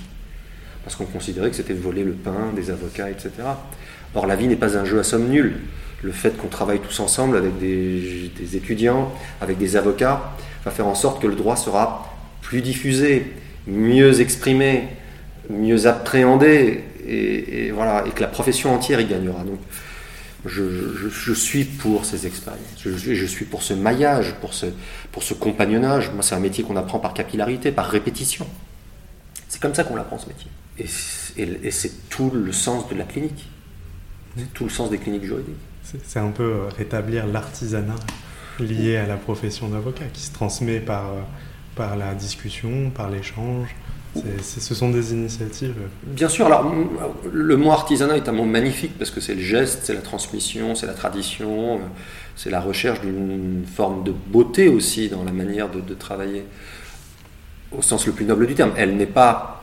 Parce 0.84 0.96
qu'on 0.96 1.06
considérait 1.06 1.50
que 1.50 1.56
c'était 1.56 1.74
voler 1.74 2.04
le 2.04 2.14
pain 2.14 2.52
des 2.56 2.72
avocats, 2.72 3.10
etc. 3.10 3.32
Or 4.16 4.26
la 4.26 4.36
vie 4.36 4.48
n'est 4.48 4.56
pas 4.56 4.78
un 4.78 4.86
jeu 4.86 5.00
à 5.00 5.04
somme 5.04 5.30
nulle. 5.30 5.60
Le 6.04 6.12
fait 6.12 6.36
qu'on 6.38 6.48
travaille 6.48 6.80
tous 6.80 7.00
ensemble 7.00 7.38
avec 7.38 7.60
des, 7.60 8.32
des 8.36 8.56
étudiants, 8.56 9.12
avec 9.40 9.58
des 9.58 9.76
avocats, 9.76 10.34
va 10.66 10.72
faire 10.72 10.88
en 10.88 10.96
sorte 10.96 11.22
que 11.22 11.28
le 11.28 11.36
droit 11.36 11.56
sera 11.56 12.12
plus 12.42 12.62
diffusé, 12.62 13.32
mieux 13.68 14.20
exprimé, 14.20 14.88
mieux 15.50 15.86
appréhendé, 15.88 16.84
et, 17.08 17.72
voilà, 17.72 18.04
et 18.08 18.12
que 18.12 18.22
la 18.22 18.28
profession 18.28 18.74
entière 18.74 19.00
y 19.00 19.06
gagnera. 19.06 19.44
Donc, 19.44 19.60
je, 20.46 21.34
suis 21.34 21.66
pour 21.66 22.06
ces 22.06 22.26
expériences, 22.26 22.62
je, 22.84 23.26
suis 23.26 23.46
pour 23.46 23.64
ce 23.64 23.74
maillage, 23.74 24.36
pour 24.42 24.54
ce, 24.54 24.68
pour 25.12 25.24
ce 25.24 25.34
compagnonnage. 25.34 26.12
Moi, 26.12 26.24
c'est 26.24 26.36
un 26.36 26.40
métier 26.40 26.64
qu'on 26.64 26.78
apprend 26.78 27.00
par 27.00 27.14
capillarité, 27.14 27.72
par 27.72 27.88
répétition. 27.88 28.48
C'est 29.48 29.62
comme 29.62 29.76
ça 29.76 29.84
qu'on 29.84 29.96
l'apprend 29.96 30.18
ce 30.18 30.28
métier. 30.28 30.50
Et, 30.78 30.86
et 31.38 31.72
c'est 31.72 32.10
tout 32.10 32.32
le 32.32 32.52
sens 32.52 32.90
de 32.90 32.96
la 32.96 33.04
clinique. 33.04 33.50
C'est 34.38 34.54
tout 34.54 34.64
le 34.64 34.70
sens 34.70 34.90
des 34.90 34.98
cliniques 34.98 35.26
juridiques. 35.26 35.56
C'est 36.04 36.20
un 36.20 36.30
peu 36.30 36.44
euh, 36.44 36.68
rétablir 36.78 37.28
l'artisanat 37.28 37.96
lié 38.60 38.98
à 38.98 39.08
la 39.08 39.18
profession 39.18 39.68
d'avocat 39.68 40.06
qui 40.14 40.22
se 40.22 40.32
transmet 40.32 40.80
par, 40.80 41.10
euh, 41.10 41.22
par 41.76 41.98
la 41.98 42.14
discussion, 42.14 42.92
par 42.92 43.10
l'échange. 43.10 43.76
ce 44.42 44.76
sont 44.76 44.90
des 44.90 45.14
initiatives. 45.14 45.76
Bien 46.04 46.30
sûr, 46.30 46.46
alors 46.46 46.74
le 47.32 47.58
mot 47.58 47.72
artisanat 47.72 48.18
est 48.18 48.30
un 48.30 48.34
mot 48.34 48.46
magnifique 48.46 48.98
parce 48.98 49.10
que 49.10 49.22
c'est 49.22 49.36
le 49.36 49.42
geste, 49.42 49.82
c'est 49.84 49.94
la 49.94 50.02
transmission, 50.02 50.76
c'est 50.76 50.86
la 50.86 50.94
tradition, 50.94 51.80
c'est 52.36 52.50
la 52.50 52.60
recherche 52.60 53.02
d'une 53.02 53.64
forme 53.66 54.04
de 54.04 54.12
beauté 54.12 54.68
aussi 54.68 55.10
dans 55.10 55.24
la 55.24 55.32
manière 55.32 55.70
de, 55.70 55.94
travailler 55.94 56.46
au 57.72 57.82
sens 57.82 58.06
le 58.06 58.12
plus 58.12 58.26
noble 58.26 58.48
du 58.48 58.54
terme. 58.54 58.74
Elle 58.76 58.98
n'est 58.98 59.06
pas 59.06 59.61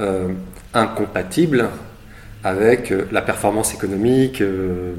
euh, 0.00 0.32
incompatible 0.72 1.68
avec 2.42 2.90
euh, 2.90 3.06
la 3.12 3.22
performance 3.22 3.74
économique. 3.74 4.40
Euh, 4.40 4.94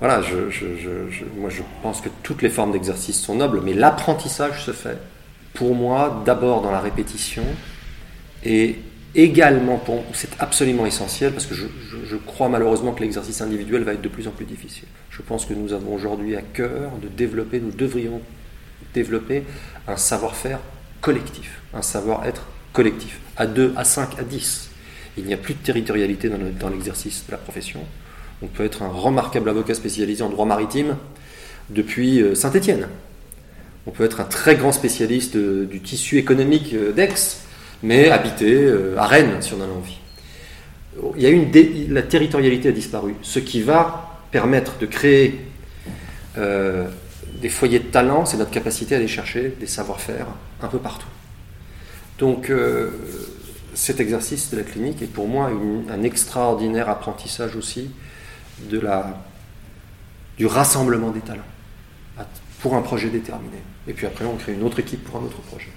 voilà, 0.00 0.20
moi 1.36 1.48
je 1.48 1.62
pense 1.82 2.00
que 2.00 2.08
toutes 2.22 2.42
les 2.42 2.50
formes 2.50 2.72
d'exercice 2.72 3.20
sont 3.20 3.36
nobles, 3.36 3.62
mais 3.64 3.72
l'apprentissage 3.72 4.64
se 4.64 4.72
fait, 4.72 4.98
pour 5.54 5.74
moi, 5.74 6.22
d'abord 6.26 6.60
dans 6.60 6.70
la 6.70 6.80
répétition, 6.80 7.44
et 8.44 8.76
également, 9.14 9.82
c'est 10.12 10.30
absolument 10.38 10.84
essentiel, 10.84 11.32
parce 11.32 11.46
que 11.46 11.54
je, 11.54 12.16
crois 12.26 12.48
malheureusement 12.48 12.92
que 12.92 13.00
l'exercice 13.00 13.40
individuel 13.40 13.84
va 13.84 13.94
être 13.94 14.02
de 14.02 14.08
plus 14.08 14.28
en 14.28 14.32
plus 14.32 14.44
difficile. 14.44 14.88
Je 15.10 15.22
pense 15.22 15.46
que 15.46 15.54
nous 15.54 15.72
avons 15.72 15.94
aujourd'hui 15.94 16.36
à 16.36 16.42
cœur 16.42 16.90
de 17.00 17.08
développer, 17.08 17.60
nous 17.60 17.70
devrions 17.70 18.20
développer 18.92 19.44
un 19.88 19.96
savoir-faire 19.96 20.58
collectif, 21.00 21.62
un 21.72 21.82
savoir-être 21.82 22.42
collectif, 22.74 23.20
à 23.36 23.46
2, 23.46 23.74
à 23.76 23.84
5, 23.84 24.18
à 24.18 24.22
10. 24.22 24.70
Il 25.18 25.24
n'y 25.24 25.34
a 25.34 25.36
plus 25.36 25.54
de 25.54 25.60
territorialité 25.60 26.28
dans 26.28 26.68
l'exercice 26.68 27.24
de 27.26 27.32
la 27.32 27.38
profession. 27.38 27.80
On 28.42 28.46
peut 28.46 28.64
être 28.64 28.82
un 28.82 28.88
remarquable 28.88 29.48
avocat 29.48 29.74
spécialisé 29.74 30.22
en 30.22 30.28
droit 30.28 30.44
maritime 30.44 30.96
depuis 31.70 32.20
euh, 32.20 32.34
Saint-Étienne. 32.34 32.88
On 33.86 33.90
peut 33.92 34.04
être 34.04 34.20
un 34.20 34.24
très 34.24 34.56
grand 34.56 34.72
spécialiste 34.72 35.36
euh, 35.36 35.64
du 35.64 35.80
tissu 35.80 36.18
économique 36.18 36.74
euh, 36.74 36.92
d'Aix, 36.92 37.14
mais 37.82 38.10
habiter 38.10 38.70
à 38.96 39.06
Rennes 39.06 39.36
si 39.40 39.52
on 39.54 39.62
a 39.62 39.66
l'envie. 39.66 39.98
Il 41.16 41.22
y 41.22 41.26
a 41.26 41.28
une 41.28 41.50
la 41.92 42.02
territorialité 42.02 42.70
a 42.70 42.72
disparu, 42.72 43.14
ce 43.20 43.38
qui 43.38 43.60
va 43.60 44.18
permettre 44.30 44.78
de 44.78 44.86
créer 44.86 45.40
des 46.36 47.48
foyers 47.50 47.80
de 47.80 47.84
talent, 47.84 48.24
c'est 48.24 48.38
notre 48.38 48.50
capacité 48.50 48.94
à 48.94 48.98
aller 48.98 49.08
chercher 49.08 49.54
des 49.60 49.66
savoir-faire 49.66 50.26
un 50.62 50.68
peu 50.68 50.78
partout. 50.78 51.06
Donc 52.18 52.50
cet 53.74 54.00
exercice 54.00 54.50
de 54.50 54.56
la 54.56 54.62
clinique 54.62 55.02
est 55.02 55.06
pour 55.06 55.28
moi 55.28 55.50
un 55.90 56.02
extraordinaire 56.02 56.88
apprentissage 56.88 57.56
aussi 57.56 57.90
de 58.70 58.80
la, 58.80 59.22
du 60.38 60.46
rassemblement 60.46 61.10
des 61.10 61.20
talents 61.20 61.42
pour 62.60 62.74
un 62.74 62.82
projet 62.82 63.10
déterminé. 63.10 63.58
Et 63.86 63.92
puis 63.92 64.06
après, 64.06 64.24
on 64.24 64.36
crée 64.36 64.54
une 64.54 64.62
autre 64.62 64.80
équipe 64.80 65.04
pour 65.04 65.20
un 65.20 65.24
autre 65.24 65.40
projet. 65.42 65.68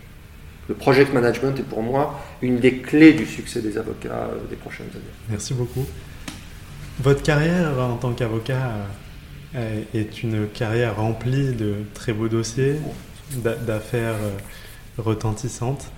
Le 0.68 0.76
project 0.76 1.14
management 1.14 1.58
est 1.60 1.64
pour 1.64 1.82
moi 1.82 2.20
une 2.42 2.60
des 2.60 2.78
clés 2.78 3.14
du 3.14 3.26
succès 3.26 3.62
des 3.62 3.78
avocats 3.78 4.30
euh, 4.32 4.48
des 4.50 4.56
prochaines 4.56 4.90
années. 4.94 5.14
Merci 5.30 5.54
beaucoup. 5.54 5.86
Votre 7.00 7.24
carrière 7.24 7.80
en 7.80 7.96
tant 7.96 8.14
qu'avocat 8.14 8.72
euh, 9.56 9.82
est 9.94 10.24
une 10.24 10.48
carrière 10.48 10.98
remplie 10.98 11.54
de 11.54 11.76
très 11.94 12.14
beaux 12.14 12.28
dossiers, 12.28 12.76
d'affaires 13.38 14.16
euh, 14.16 14.38
retentissantes. 14.98 15.92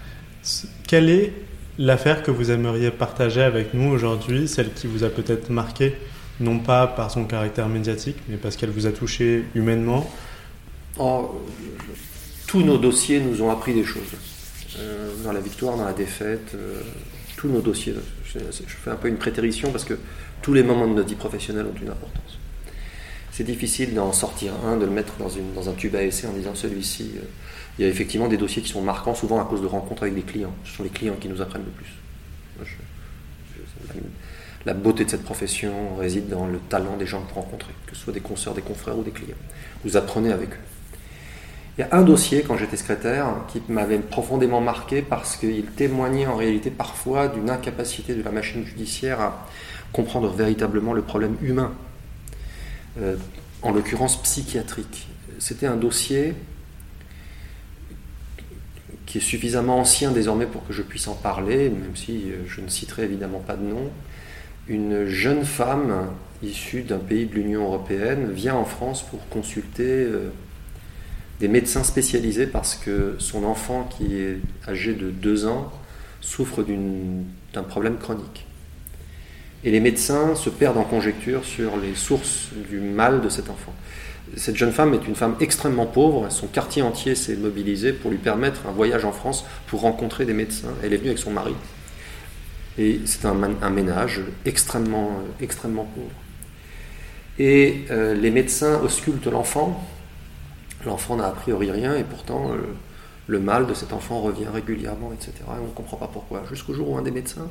Quelle 0.88 1.10
est 1.10 1.34
l'affaire 1.78 2.24
que 2.24 2.32
vous 2.32 2.52
aimeriez 2.52 2.92
partager 2.92 3.42
avec 3.42 3.74
nous 3.74 3.90
aujourd'hui, 3.92 4.48
celle 4.48 4.74
qui 4.74 4.88
vous 4.88 5.04
a 5.04 5.10
peut-être 5.10 5.50
marqué, 5.50 5.96
non 6.40 6.60
pas 6.60 6.88
par 6.88 7.12
son 7.12 7.26
caractère 7.26 7.70
médiatique, 7.70 8.18
mais 8.28 8.38
parce 8.38 8.56
qu'elle 8.56 8.72
vous 8.72 8.88
a 8.88 8.92
touché 8.92 9.46
humainement? 9.56 10.10
Tous 12.48 12.64
nos 12.64 12.78
dossiers 12.78 13.20
nous 13.22 13.42
ont 13.42 13.50
appris 13.50 13.74
des 13.74 13.86
choses. 13.86 14.02
Euh, 14.78 15.12
dans 15.24 15.32
la 15.32 15.42
victoire, 15.42 15.78
dans 15.78 15.86
la 15.86 15.94
défaite, 15.94 16.52
euh, 16.56 16.82
tous 17.36 17.48
nos 17.48 17.62
dossiers. 17.62 17.94
Je, 18.26 18.40
fais 18.68 18.90
un 18.90 18.96
peu 18.96 19.08
une 19.08 19.18
prétérition 19.18 19.72
parce 19.72 19.84
que 19.84 19.96
tous 20.42 20.54
les 20.54 20.64
moments 20.64 20.88
de 20.88 20.94
notre 20.94 21.10
vie 21.10 21.16
professionnelle 21.16 21.66
ont 21.66 21.82
une 21.82 21.90
importance. 21.90 22.38
C'est 23.32 23.44
difficile 23.44 23.94
d'en 23.94 24.12
sortir 24.12 24.54
un, 24.66 24.78
de 24.78 24.86
le 24.86 24.92
mettre 24.92 25.14
dans, 25.18 25.30
une, 25.30 25.54
dans 25.54 25.70
un 25.70 25.74
tube 25.74 25.96
à 25.96 26.04
essai 26.04 26.28
en 26.28 26.34
disant 26.34 26.56
celui-ci. 26.56 27.12
Euh, 27.18 27.22
il 27.82 27.86
y 27.86 27.88
a 27.88 27.90
effectivement 27.90 28.28
des 28.28 28.38
dossiers 28.38 28.62
qui 28.62 28.70
sont 28.70 28.84
marquants, 28.84 29.16
souvent 29.16 29.42
à 29.42 29.44
cause 29.44 29.60
de 29.60 29.66
rencontres 29.66 30.04
avec 30.04 30.14
des 30.14 30.22
clients. 30.22 30.54
Ce 30.66 30.78
sont 30.78 30.84
les 30.84 30.92
clients 30.92 31.16
qui 31.20 31.28
nous 31.28 31.42
apprennent 31.42 31.64
le 31.66 31.72
plus. 31.72 32.78
la 34.68 34.76
beauté 34.76 35.04
de 35.04 35.10
cette 35.10 35.24
profession 35.24 35.96
réside 35.96 36.30
dans 36.30 36.46
le 36.46 36.60
talent 36.60 36.96
des 36.98 37.08
gens 37.08 37.24
que 37.24 37.30
vous 37.30 37.42
rencontrez, 37.42 37.74
que 37.88 37.96
ce 37.96 38.04
soit 38.04 38.14
des 38.14 38.20
consoeurs, 38.20 38.54
des 38.54 38.62
confrères 38.62 39.00
ou 39.00 39.02
des 39.02 39.10
clients. 39.10 39.36
Vous 39.84 39.98
apprenez 39.98 40.32
avec 40.32 40.50
eux. 40.50 40.60
Il 41.76 41.82
y 41.82 41.84
a 41.84 41.88
un 41.98 42.04
dossier, 42.04 42.44
quand 42.48 42.56
j'étais 42.56 42.78
secrétaire, 42.78 43.34
qui 43.48 43.64
m'avait 43.68 43.98
profondément 43.98 44.62
marqué 44.62 45.02
parce 45.02 45.36
qu'il 45.36 45.66
témoignait 45.66 46.28
en 46.28 46.36
réalité 46.36 46.70
parfois 46.70 47.30
d'une 47.30 47.50
incapacité 47.50 48.14
de 48.14 48.22
la 48.22 48.30
machine 48.30 48.64
judiciaire 48.64 49.22
à 49.22 49.48
comprendre 49.92 50.30
véritablement 50.30 50.94
le 50.94 51.02
problème 51.02 51.36
humain, 51.42 51.72
euh, 53.00 53.16
en 53.64 53.72
l'occurrence 53.72 54.22
psychiatrique. 54.22 55.08
C'était 55.40 55.66
un 55.66 55.78
dossier 55.78 56.36
qui 59.12 59.18
est 59.18 59.22
suffisamment 59.22 59.80
ancien 59.80 60.12
désormais 60.12 60.46
pour 60.46 60.66
que 60.66 60.72
je 60.72 60.82
puisse 60.82 61.10
en 61.10 61.16
parler, 61.16 61.70
même 61.70 61.96
si 61.96 62.32
euh, 62.32 62.38
je 62.48 62.62
ne 62.62 62.70
citerai 62.70 63.04
évidemment 63.04 63.40
pas 63.40 63.58
de 63.58 63.64
nom, 63.64 63.92
une 64.70 65.06
jeune 65.06 65.44
femme 65.44 66.08
issue 66.42 66.84
d'un 66.84 66.98
pays 66.98 67.26
de 67.26 67.34
l'Union 67.36 67.64
européenne 67.64 68.32
vient 68.32 68.56
en 68.56 68.64
France 68.64 69.04
pour 69.04 69.28
consulter 69.28 69.84
euh, 69.84 70.30
des 71.42 71.50
médecins 71.50 71.84
spécialisés 71.84 72.48
parce 72.48 72.76
que 72.76 73.16
son 73.20 73.44
enfant, 73.44 73.84
qui 73.84 74.16
est 74.16 74.38
âgé 74.66 74.94
de 74.94 75.10
2 75.10 75.46
ans, 75.46 75.74
souffre 76.22 76.64
d'un 77.54 77.64
problème 77.64 77.98
chronique. 77.98 78.46
Et 79.66 79.72
les 79.72 79.82
médecins 79.82 80.36
se 80.36 80.50
perdent 80.50 80.78
en 80.78 80.86
conjecture 80.86 81.44
sur 81.44 81.76
les 81.76 81.96
sources 81.96 82.48
du 82.70 82.80
mal 82.80 83.20
de 83.20 83.28
cet 83.28 83.50
enfant. 83.50 83.74
Cette 84.38 84.56
jeune 84.56 84.72
femme 84.72 84.94
est 84.94 85.08
une 85.08 85.16
femme 85.16 85.36
extrêmement 85.42 85.86
pauvre, 85.86 86.30
son 86.30 86.48
quartier 86.48 86.82
entier 86.82 87.16
s'est 87.16 87.36
mobilisé 87.36 87.92
pour 87.92 88.12
lui 88.12 88.18
permettre 88.18 88.62
un 88.68 88.72
voyage 88.72 89.04
en 89.04 89.12
France 89.12 89.46
pour 89.68 89.82
rencontrer 89.82 90.26
des 90.26 90.34
médecins. 90.34 90.74
Elle 90.84 90.94
est 90.94 90.98
venue 90.98 91.10
avec 91.10 91.20
son 91.20 91.32
mari. 91.32 91.54
Et 92.78 93.02
c'est 93.06 93.26
un, 93.26 93.34
ménage 93.70 94.22
extrêmement, 94.46 95.22
extrêmement 95.42 95.84
pauvre. 95.84 96.12
Et 97.38 97.86
euh, 97.92 98.14
les 98.14 98.32
médecins 98.32 98.80
auscultent 98.80 99.28
l'enfant. 99.28 99.86
L'enfant 100.86 101.18
n'a 101.18 101.28
a 101.28 101.32
priori 101.32 101.70
rien 101.70 101.96
et 101.96 102.04
pourtant 102.04 102.52
euh, 102.52 102.58
le 103.28 103.40
mal 103.40 103.68
de 103.68 103.74
cet 103.74 103.92
enfant 103.92 104.22
revient 104.22 104.48
régulièrement, 104.52 105.12
etc. 105.12 105.34
Et 105.40 105.60
on 105.62 105.68
ne 105.68 105.74
comprend 105.74 105.98
pas 105.98 106.08
pourquoi. 106.08 106.44
Jusqu'au 106.50 106.74
jour 106.74 106.92
où 106.92 106.98
un 106.98 107.02
des 107.02 107.12
médecins 107.12 107.50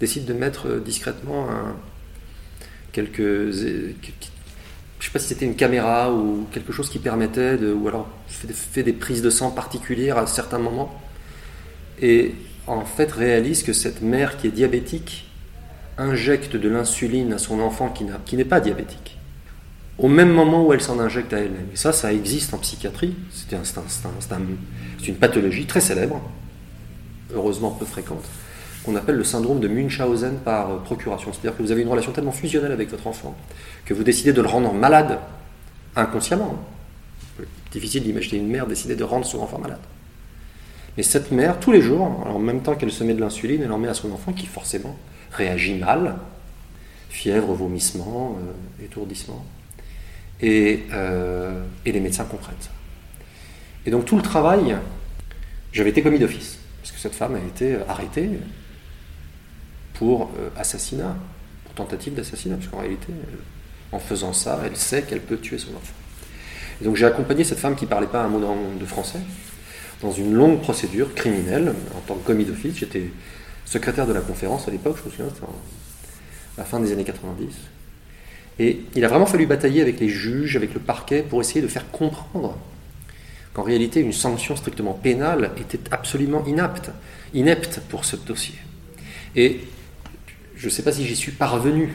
décide 0.00 0.26
de 0.26 0.34
mettre 0.34 0.68
euh, 0.68 0.80
discrètement 0.80 1.48
quelques 2.92 3.50
je 5.02 5.08
ne 5.08 5.10
sais 5.10 5.14
pas 5.14 5.18
si 5.18 5.28
c'était 5.30 5.46
une 5.46 5.56
caméra 5.56 6.12
ou 6.12 6.46
quelque 6.52 6.72
chose 6.72 6.88
qui 6.88 7.00
permettait 7.00 7.56
de, 7.58 7.72
ou 7.72 7.88
alors 7.88 8.06
fait 8.28 8.84
des, 8.84 8.92
prises 8.92 9.20
de 9.20 9.30
sang 9.30 9.50
particulières 9.50 10.16
à 10.16 10.28
certains 10.28 10.60
moments, 10.60 10.96
et 12.00 12.36
en 12.68 12.84
fait 12.84 13.10
réalise 13.10 13.64
que 13.64 13.72
cette 13.72 14.00
mère 14.00 14.36
qui 14.36 14.46
est 14.46 14.52
diabétique 14.52 15.28
injecte 15.98 16.54
de 16.54 16.68
l'insuline 16.68 17.32
à 17.32 17.38
son 17.38 17.58
enfant 17.58 17.92
qui 18.24 18.36
n'est 18.36 18.44
pas 18.44 18.60
diabétique, 18.60 19.18
au 19.98 20.06
même 20.06 20.30
moment 20.30 20.64
où 20.64 20.72
elle 20.72 20.80
s'en 20.80 21.00
injecte 21.00 21.32
à 21.32 21.38
elle-même. 21.38 21.66
Et 21.72 21.76
ça, 21.76 21.92
ça 21.92 22.12
existe 22.12 22.54
en 22.54 22.58
psychiatrie, 22.58 23.16
c'est 23.32 23.56
une 25.08 25.16
pathologie 25.16 25.66
très 25.66 25.80
célèbre, 25.80 26.22
heureusement 27.34 27.72
peu 27.72 27.86
fréquente, 27.86 28.24
qu'on 28.84 28.96
appelle 28.96 29.16
le 29.16 29.24
syndrome 29.24 29.60
de 29.60 29.68
Munchausen 29.68 30.38
par 30.44 30.82
procuration. 30.82 31.32
C'est-à-dire 31.32 31.56
que 31.56 31.62
vous 31.62 31.72
avez 31.72 31.82
une 31.82 31.88
relation 31.88 32.12
tellement 32.12 32.32
fusionnelle 32.32 32.72
avec 32.72 32.90
votre 32.90 33.06
enfant 33.06 33.36
que 33.84 33.94
vous 33.94 34.02
décidez 34.02 34.32
de 34.32 34.40
le 34.40 34.48
rendre 34.48 34.72
malade 34.72 35.18
inconsciemment. 35.96 36.58
Difficile 37.70 38.02
d'imaginer 38.02 38.38
une 38.38 38.48
mère 38.48 38.66
décider 38.66 38.96
de 38.96 39.04
rendre 39.04 39.24
son 39.24 39.40
enfant 39.40 39.58
malade. 39.58 39.80
Mais 40.96 41.02
cette 41.02 41.30
mère, 41.32 41.58
tous 41.58 41.72
les 41.72 41.80
jours, 41.80 42.02
en 42.02 42.38
même 42.38 42.62
temps 42.62 42.74
qu'elle 42.74 42.92
se 42.92 43.02
met 43.02 43.14
de 43.14 43.20
l'insuline, 43.20 43.62
elle 43.62 43.72
en 43.72 43.78
met 43.78 43.88
à 43.88 43.94
son 43.94 44.12
enfant 44.12 44.32
qui 44.32 44.46
forcément 44.46 44.96
réagit 45.30 45.74
mal, 45.74 46.16
fièvre, 47.08 47.54
vomissement, 47.54 48.36
euh, 48.38 48.84
étourdissement. 48.84 49.44
Et, 50.42 50.84
euh, 50.92 51.62
et 51.86 51.92
les 51.92 52.00
médecins 52.00 52.24
comprennent 52.24 52.56
ça. 52.60 52.70
Et 53.86 53.90
donc 53.90 54.04
tout 54.04 54.16
le 54.16 54.22
travail, 54.22 54.76
j'avais 55.72 55.90
été 55.90 56.02
commis 56.02 56.18
d'office, 56.18 56.58
parce 56.82 56.92
que 56.92 56.98
cette 56.98 57.14
femme 57.14 57.36
a 57.36 57.38
été 57.38 57.76
arrêtée 57.88 58.28
pour 60.02 60.32
euh, 60.36 60.48
assassinat, 60.56 61.14
pour 61.64 61.74
tentative 61.74 62.14
d'assassinat, 62.14 62.56
parce 62.56 62.66
qu'en 62.66 62.80
réalité, 62.80 63.12
En 63.92 64.00
faisant 64.00 64.32
ça, 64.32 64.60
elle 64.64 64.76
sait 64.76 65.02
qu'elle 65.02 65.20
peut 65.20 65.36
tuer 65.36 65.58
son 65.58 65.68
enfant. 65.76 65.94
Donc 66.80 66.96
j'ai 66.96 67.04
accompagné 67.04 67.44
cette 67.44 67.58
femme 67.60 67.76
qui 67.76 67.84
ne 67.84 67.90
parlait 67.90 68.08
pas 68.08 68.24
un 68.24 68.28
mot 68.28 68.40
de 68.80 68.84
français 68.84 69.20
dans 70.00 70.10
une 70.10 70.32
longue 70.32 70.60
procédure 70.60 71.14
criminelle 71.14 71.72
en 71.96 72.00
tant 72.00 72.14
que 72.16 72.26
commis 72.26 72.44
d'office. 72.44 72.78
J'étais 72.78 73.10
secrétaire 73.64 74.08
de 74.08 74.12
la 74.12 74.22
conférence 74.22 74.66
à 74.66 74.72
l'époque, 74.72 74.96
je 74.98 75.04
me 75.04 75.10
souviens, 75.10 75.28
c'était 75.32 75.46
à 75.46 76.58
la 76.58 76.64
fin 76.64 76.80
des 76.80 76.90
années 76.90 77.04
90. 77.04 77.54
Et 78.58 78.80
il 78.96 79.04
a 79.04 79.08
vraiment 79.08 79.26
fallu 79.26 79.46
batailler 79.46 79.82
avec 79.82 80.00
les 80.00 80.08
juges, 80.08 80.56
avec 80.56 80.74
le 80.74 80.80
parquet, 80.80 81.22
pour 81.22 81.40
essayer 81.40 81.62
de 81.62 81.68
faire 81.68 81.88
comprendre 81.92 82.58
qu'en 83.54 83.62
réalité, 83.62 84.00
une 84.00 84.12
sanction 84.12 84.56
strictement 84.56 84.94
pénale 84.94 85.52
était 85.58 85.80
absolument 85.92 86.44
inapte, 86.44 86.90
inepte 87.34 87.80
pour 87.88 88.04
ce 88.04 88.16
dossier. 88.16 88.56
Et 89.36 89.60
je 90.62 90.68
ne 90.68 90.70
sais 90.70 90.84
pas 90.84 90.92
si 90.92 91.04
j'y 91.04 91.16
suis 91.16 91.32
parvenu, 91.32 91.88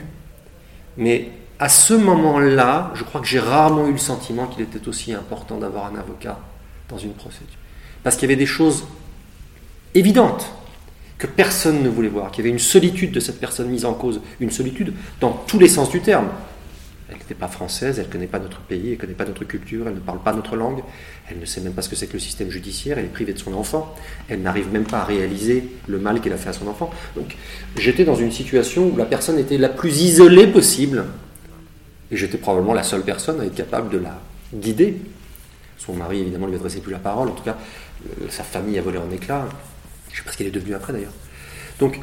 mais 0.97 1.29
à 1.57 1.69
ce 1.69 1.93
moment-là, 1.93 2.91
je 2.95 3.05
crois 3.05 3.21
que 3.21 3.27
j'ai 3.27 3.39
rarement 3.39 3.87
eu 3.87 3.93
le 3.93 3.97
sentiment 3.97 4.45
qu'il 4.45 4.61
était 4.61 4.89
aussi 4.89 5.13
important 5.13 5.57
d'avoir 5.57 5.85
un 5.85 5.95
avocat 5.97 6.37
dans 6.89 6.97
une 6.97 7.13
procédure. 7.13 7.47
Parce 8.03 8.17
qu'il 8.17 8.29
y 8.29 8.33
avait 8.33 8.35
des 8.37 8.45
choses 8.45 8.83
évidentes 9.95 10.51
que 11.17 11.27
personne 11.27 11.81
ne 11.81 11.87
voulait 11.87 12.09
voir, 12.09 12.29
qu'il 12.29 12.43
y 12.43 12.47
avait 12.47 12.53
une 12.53 12.59
solitude 12.59 13.13
de 13.13 13.21
cette 13.21 13.39
personne 13.39 13.69
mise 13.69 13.85
en 13.85 13.93
cause, 13.93 14.19
une 14.41 14.51
solitude 14.51 14.93
dans 15.21 15.31
tous 15.31 15.59
les 15.59 15.69
sens 15.69 15.89
du 15.89 16.01
terme. 16.01 16.27
Elle 17.09 17.17
n'était 17.17 17.35
pas 17.35 17.47
française, 17.47 17.99
elle 17.99 18.07
ne 18.07 18.11
connaît 18.11 18.27
pas 18.27 18.39
notre 18.39 18.59
pays, 18.59 18.87
elle 18.87 18.91
ne 18.91 18.95
connaît 18.97 19.13
pas 19.13 19.23
notre 19.23 19.45
culture, 19.45 19.87
elle 19.87 19.95
ne 19.95 19.99
parle 19.99 20.21
pas 20.21 20.33
notre 20.33 20.57
langue, 20.57 20.83
elle 21.29 21.39
ne 21.39 21.45
sait 21.45 21.61
même 21.61 21.71
pas 21.71 21.81
ce 21.81 21.87
que 21.87 21.95
c'est 21.95 22.07
que 22.07 22.13
le 22.13 22.19
système 22.19 22.49
judiciaire, 22.49 22.97
elle 22.97 23.05
est 23.05 23.13
privée 23.13 23.31
de 23.31 23.39
son 23.39 23.53
enfant, 23.53 23.95
elle 24.27 24.41
n'arrive 24.41 24.71
même 24.73 24.83
pas 24.83 24.99
à 24.99 25.03
réaliser 25.05 25.63
le 25.87 25.99
mal 25.99 26.19
qu'elle 26.19 26.33
a 26.33 26.37
fait 26.37 26.49
à 26.49 26.53
son 26.53 26.67
enfant. 26.67 26.89
Donc 27.15 27.37
j'étais 27.77 28.03
dans 28.03 28.15
une 28.15 28.31
situation 28.31 28.89
où 28.89 28.97
la 28.97 29.05
personne 29.05 29.39
était 29.39 29.57
la 29.57 29.69
plus 29.69 30.01
isolée 30.01 30.47
possible, 30.47 31.05
et 32.11 32.17
j'étais 32.17 32.37
probablement 32.37 32.73
la 32.73 32.83
seule 32.83 33.03
personne 33.03 33.39
à 33.39 33.45
être 33.45 33.55
capable 33.55 33.89
de 33.89 33.99
la 33.99 34.19
guider. 34.53 34.97
Son 35.77 35.93
mari, 35.93 36.19
évidemment, 36.19 36.47
ne 36.47 36.51
lui 36.51 36.57
adressait 36.57 36.79
plus 36.79 36.91
la 36.91 36.99
parole, 36.99 37.29
en 37.29 37.33
tout 37.33 37.43
cas, 37.43 37.57
sa 38.29 38.43
famille 38.43 38.77
a 38.79 38.81
volé 38.81 38.97
en 38.97 39.09
éclats. 39.11 39.47
Je 40.09 40.13
ne 40.13 40.17
sais 40.17 40.23
pas 40.23 40.31
ce 40.31 40.37
qu'elle 40.37 40.47
est 40.47 40.51
devenue 40.51 40.73
après 40.73 40.91
d'ailleurs. 40.91 41.13
Donc, 41.79 42.01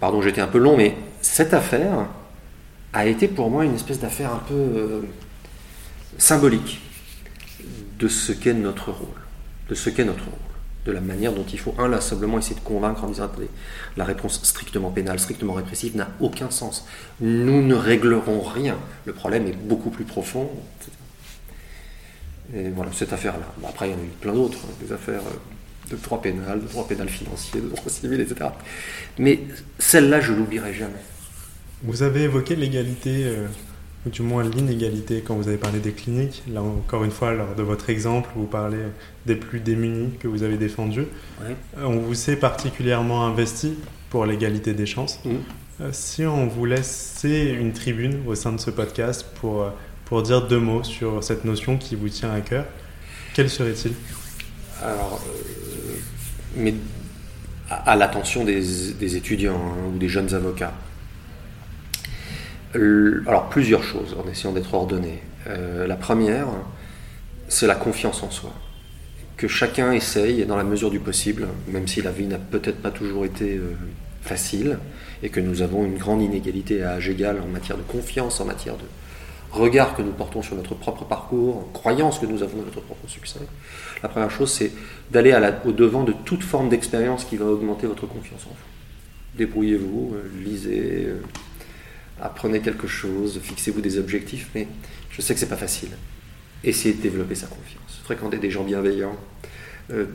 pardon, 0.00 0.20
j'étais 0.22 0.40
un 0.40 0.46
peu 0.46 0.58
long, 0.58 0.76
mais 0.76 0.96
cette 1.20 1.54
affaire 1.54 2.06
a 2.96 3.06
été 3.06 3.28
pour 3.28 3.50
moi 3.50 3.64
une 3.64 3.74
espèce 3.74 4.00
d'affaire 4.00 4.32
un 4.32 4.42
peu 4.48 4.54
euh, 4.54 5.02
symbolique 6.16 6.80
de 7.98 8.08
ce 8.08 8.32
qu'est 8.32 8.54
notre 8.54 8.90
rôle, 8.90 9.20
de 9.68 9.74
ce 9.74 9.90
qu'est 9.90 10.04
notre 10.04 10.24
rôle, 10.24 10.32
de 10.86 10.92
la 10.92 11.02
manière 11.02 11.32
dont 11.32 11.44
il 11.44 11.58
faut 11.58 11.74
inlassablement 11.78 12.38
essayer 12.38 12.54
de 12.54 12.60
convaincre 12.60 13.04
en 13.04 13.08
disant 13.08 13.30
la 13.98 14.04
réponse 14.04 14.42
strictement 14.42 14.90
pénale, 14.90 15.18
strictement 15.18 15.52
répressive 15.52 15.94
n'a 15.94 16.08
aucun 16.20 16.50
sens. 16.50 16.86
Nous 17.20 17.62
ne 17.62 17.74
réglerons 17.74 18.40
rien. 18.40 18.78
Le 19.04 19.12
problème 19.12 19.46
est 19.46 19.56
beaucoup 19.56 19.90
plus 19.90 20.04
profond. 20.04 20.48
Et 22.54 22.70
voilà, 22.70 22.92
cette 22.92 23.12
affaire-là. 23.12 23.68
après, 23.68 23.88
il 23.88 23.92
y 23.92 23.94
en 23.94 23.98
a 23.98 24.04
eu 24.04 24.12
plein 24.20 24.32
d'autres, 24.32 24.60
hein, 24.64 24.72
des 24.80 24.92
affaires 24.92 25.20
euh, 25.20 25.94
de 25.94 26.00
droit 26.00 26.22
pénal, 26.22 26.60
de 26.62 26.66
droit 26.66 26.86
pénal 26.86 27.08
financier, 27.08 27.60
de 27.60 27.68
droit 27.68 27.90
civil, 27.90 28.20
etc. 28.20 28.50
Mais 29.18 29.40
celle-là, 29.78 30.20
je 30.20 30.32
l'oublierai 30.32 30.72
jamais. 30.72 31.02
Vous 31.82 32.02
avez 32.02 32.22
évoqué 32.22 32.56
l'égalité, 32.56 33.24
euh, 33.24 33.46
ou 34.06 34.10
du 34.10 34.22
moins 34.22 34.42
l'inégalité, 34.42 35.22
quand 35.24 35.34
vous 35.34 35.48
avez 35.48 35.56
parlé 35.56 35.78
des 35.78 35.92
cliniques. 35.92 36.42
Là, 36.50 36.62
encore 36.62 37.04
une 37.04 37.10
fois, 37.10 37.32
lors 37.32 37.54
de 37.54 37.62
votre 37.62 37.90
exemple, 37.90 38.30
vous 38.34 38.46
parlez 38.46 38.78
des 39.26 39.36
plus 39.36 39.60
démunis 39.60 40.12
que 40.18 40.28
vous 40.28 40.42
avez 40.42 40.56
défendus. 40.56 41.06
Euh, 41.42 41.54
on 41.78 41.98
vous 41.98 42.14
s'est 42.14 42.36
particulièrement 42.36 43.26
investi 43.26 43.74
pour 44.10 44.26
l'égalité 44.26 44.74
des 44.74 44.86
chances. 44.86 45.20
Mmh. 45.24 45.90
si 45.92 46.24
on 46.24 46.46
vous 46.46 46.64
laissait 46.64 47.52
une 47.52 47.72
tribune 47.72 48.22
au 48.26 48.34
sein 48.34 48.52
de 48.52 48.60
ce 48.60 48.70
podcast 48.70 49.26
pour 49.40 49.66
pour 50.06 50.22
dire 50.22 50.46
deux 50.46 50.60
mots 50.60 50.84
sur 50.84 51.22
cette 51.22 51.44
notion 51.44 51.76
qui 51.76 51.96
vous 51.96 52.08
tient 52.08 52.32
à 52.32 52.40
cœur, 52.40 52.64
quel 53.34 53.50
serait-il? 53.50 53.92
Alors, 54.82 55.20
euh, 55.26 55.94
mais 56.56 56.74
à, 57.68 57.96
l'attention 57.96 58.44
des, 58.44 59.16
étudiants 59.16 59.56
hein, 59.56 59.90
ou 59.92 59.98
des 59.98 60.08
jeunes 60.08 60.32
avocats. 60.32 60.72
Alors, 62.74 63.48
plusieurs 63.48 63.82
choses 63.82 64.16
en 64.22 64.28
essayant 64.28 64.52
d'être 64.52 64.72
ordonné. 64.74 65.22
Euh, 65.46 65.86
la 65.86 65.96
première, 65.96 66.48
c'est 67.48 67.66
la 67.66 67.74
confiance 67.74 68.22
en 68.22 68.30
soi. 68.30 68.52
Que 69.36 69.48
chacun 69.48 69.92
essaye, 69.92 70.44
dans 70.46 70.56
la 70.56 70.64
mesure 70.64 70.90
du 70.90 70.98
possible, 70.98 71.46
même 71.68 71.86
si 71.86 72.02
la 72.02 72.10
vie 72.10 72.26
n'a 72.26 72.38
peut-être 72.38 72.80
pas 72.82 72.90
toujours 72.90 73.24
été 73.24 73.56
euh, 73.56 73.74
facile, 74.22 74.78
et 75.22 75.28
que 75.28 75.40
nous 75.40 75.62
avons 75.62 75.84
une 75.84 75.96
grande 75.96 76.22
inégalité 76.22 76.82
à 76.82 76.94
âge 76.94 77.08
égal 77.08 77.40
en 77.40 77.46
matière 77.46 77.76
de 77.76 77.82
confiance, 77.82 78.40
en 78.40 78.44
matière 78.44 78.76
de, 78.76 78.84
regard 79.52 79.94
que 79.94 80.02
nous 80.02 80.12
portons 80.12 80.42
sur 80.42 80.56
notre 80.56 80.74
propre 80.74 81.04
parcours, 81.04 81.68
croyance 81.72 82.18
que 82.18 82.26
nous 82.26 82.42
avons 82.42 82.58
dans 82.58 82.64
notre 82.64 82.80
propre 82.80 83.08
succès. 83.08 83.40
La 84.02 84.08
première 84.08 84.30
chose, 84.30 84.52
c'est 84.52 84.72
d'aller 85.10 85.36
au 85.64 85.72
devant 85.72 86.04
de 86.04 86.12
toute 86.24 86.42
forme 86.42 86.68
d'expérience 86.68 87.24
qui 87.24 87.36
va 87.36 87.46
augmenter 87.46 87.86
votre 87.86 88.06
confiance 88.06 88.42
en 88.46 88.50
vous. 88.50 89.38
Débrouillez-vous, 89.38 90.14
euh, 90.14 90.44
lisez, 90.44 91.08
apprenez 92.20 92.60
quelque 92.60 92.86
chose, 92.86 93.40
fixez-vous 93.42 93.80
des 93.80 93.98
objectifs, 93.98 94.48
mais 94.54 94.68
je 95.10 95.20
sais 95.20 95.34
que 95.34 95.40
c'est 95.40 95.48
pas 95.48 95.56
facile. 95.56 95.90
Essayez 96.64 96.94
de 96.94 97.02
développer 97.02 97.34
sa 97.34 97.46
confiance. 97.46 98.00
Fréquentez 98.04 98.38
des 98.38 98.50
gens 98.50 98.64
bienveillants, 98.64 99.16
euh, 99.90 100.06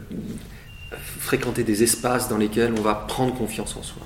fréquentez 1.19 1.63
des 1.63 1.83
espaces 1.83 2.29
dans 2.29 2.37
lesquels 2.37 2.73
on 2.77 2.81
va 2.81 2.95
prendre 2.95 3.33
confiance 3.35 3.75
en 3.75 3.83
soi 3.83 4.01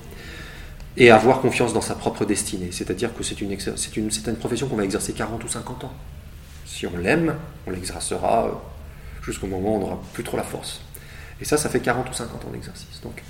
et 0.98 1.12
avoir 1.12 1.42
confiance 1.42 1.74
dans 1.74 1.82
sa 1.82 1.96
propre 1.96 2.26
destinée. 2.26 2.70
C'est-à-dire 2.72 3.14
que 3.14 3.24
c'est 3.24 3.42
une, 3.42 3.52
une, 3.52 4.10
une 4.28 4.36
profession 4.36 4.68
qu'on 4.68 4.78
va 4.78 4.86
exercer 4.86 5.14
40 5.14 5.44
ou 5.44 5.48
50 5.48 5.84
ans. 5.84 5.94
Si 6.66 6.88
on 6.88 6.98
l'aime, 6.98 7.36
on 7.68 7.72
l'exercera 7.72 8.48
euh, 8.48 8.52
jusqu'au 9.24 9.48
moment 9.48 9.74
où 9.74 9.78
on 9.78 9.80
n'aura 9.80 10.02
plus 10.14 10.24
trop 10.24 10.38
la 10.38 10.44
force. 10.44 10.82
Et 11.42 11.46
ça, 11.46 11.58
ça 11.58 11.70
fait 11.70 11.82
40 11.82 12.10
ou 12.10 12.14
50 12.14 12.46
ans 12.46 12.50
d'exercice. 12.52 13.02
Donc, 13.04 13.22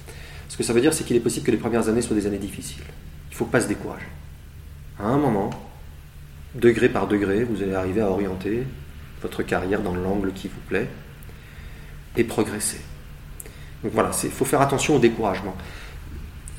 ce 0.47 0.57
que 0.57 0.63
ça 0.63 0.73
veut 0.73 0.81
dire, 0.81 0.93
c'est 0.93 1.03
qu'il 1.03 1.15
est 1.15 1.21
possible 1.21 1.45
que 1.45 1.51
les 1.51 1.57
premières 1.57 1.89
années 1.89 2.01
soient 2.01 2.15
des 2.15 2.27
années 2.27 2.37
difficiles. 2.37 2.83
Il 3.29 3.33
ne 3.33 3.35
faut 3.35 3.45
pas 3.45 3.61
se 3.61 3.67
décourager. 3.67 4.05
À 4.99 5.07
un 5.07 5.17
moment, 5.17 5.49
degré 6.55 6.89
par 6.89 7.07
degré, 7.07 7.43
vous 7.43 7.61
allez 7.61 7.73
arriver 7.73 8.01
à 8.01 8.09
orienter 8.09 8.63
votre 9.21 9.43
carrière 9.43 9.81
dans 9.81 9.95
l'angle 9.95 10.31
qui 10.33 10.47
vous 10.47 10.61
plaît 10.67 10.87
et 12.15 12.23
progresser. 12.23 12.79
Donc 13.83 13.91
voilà, 13.93 14.11
il 14.23 14.31
faut 14.31 14.45
faire 14.45 14.61
attention 14.61 14.95
au 14.95 14.99
découragement. 14.99 15.55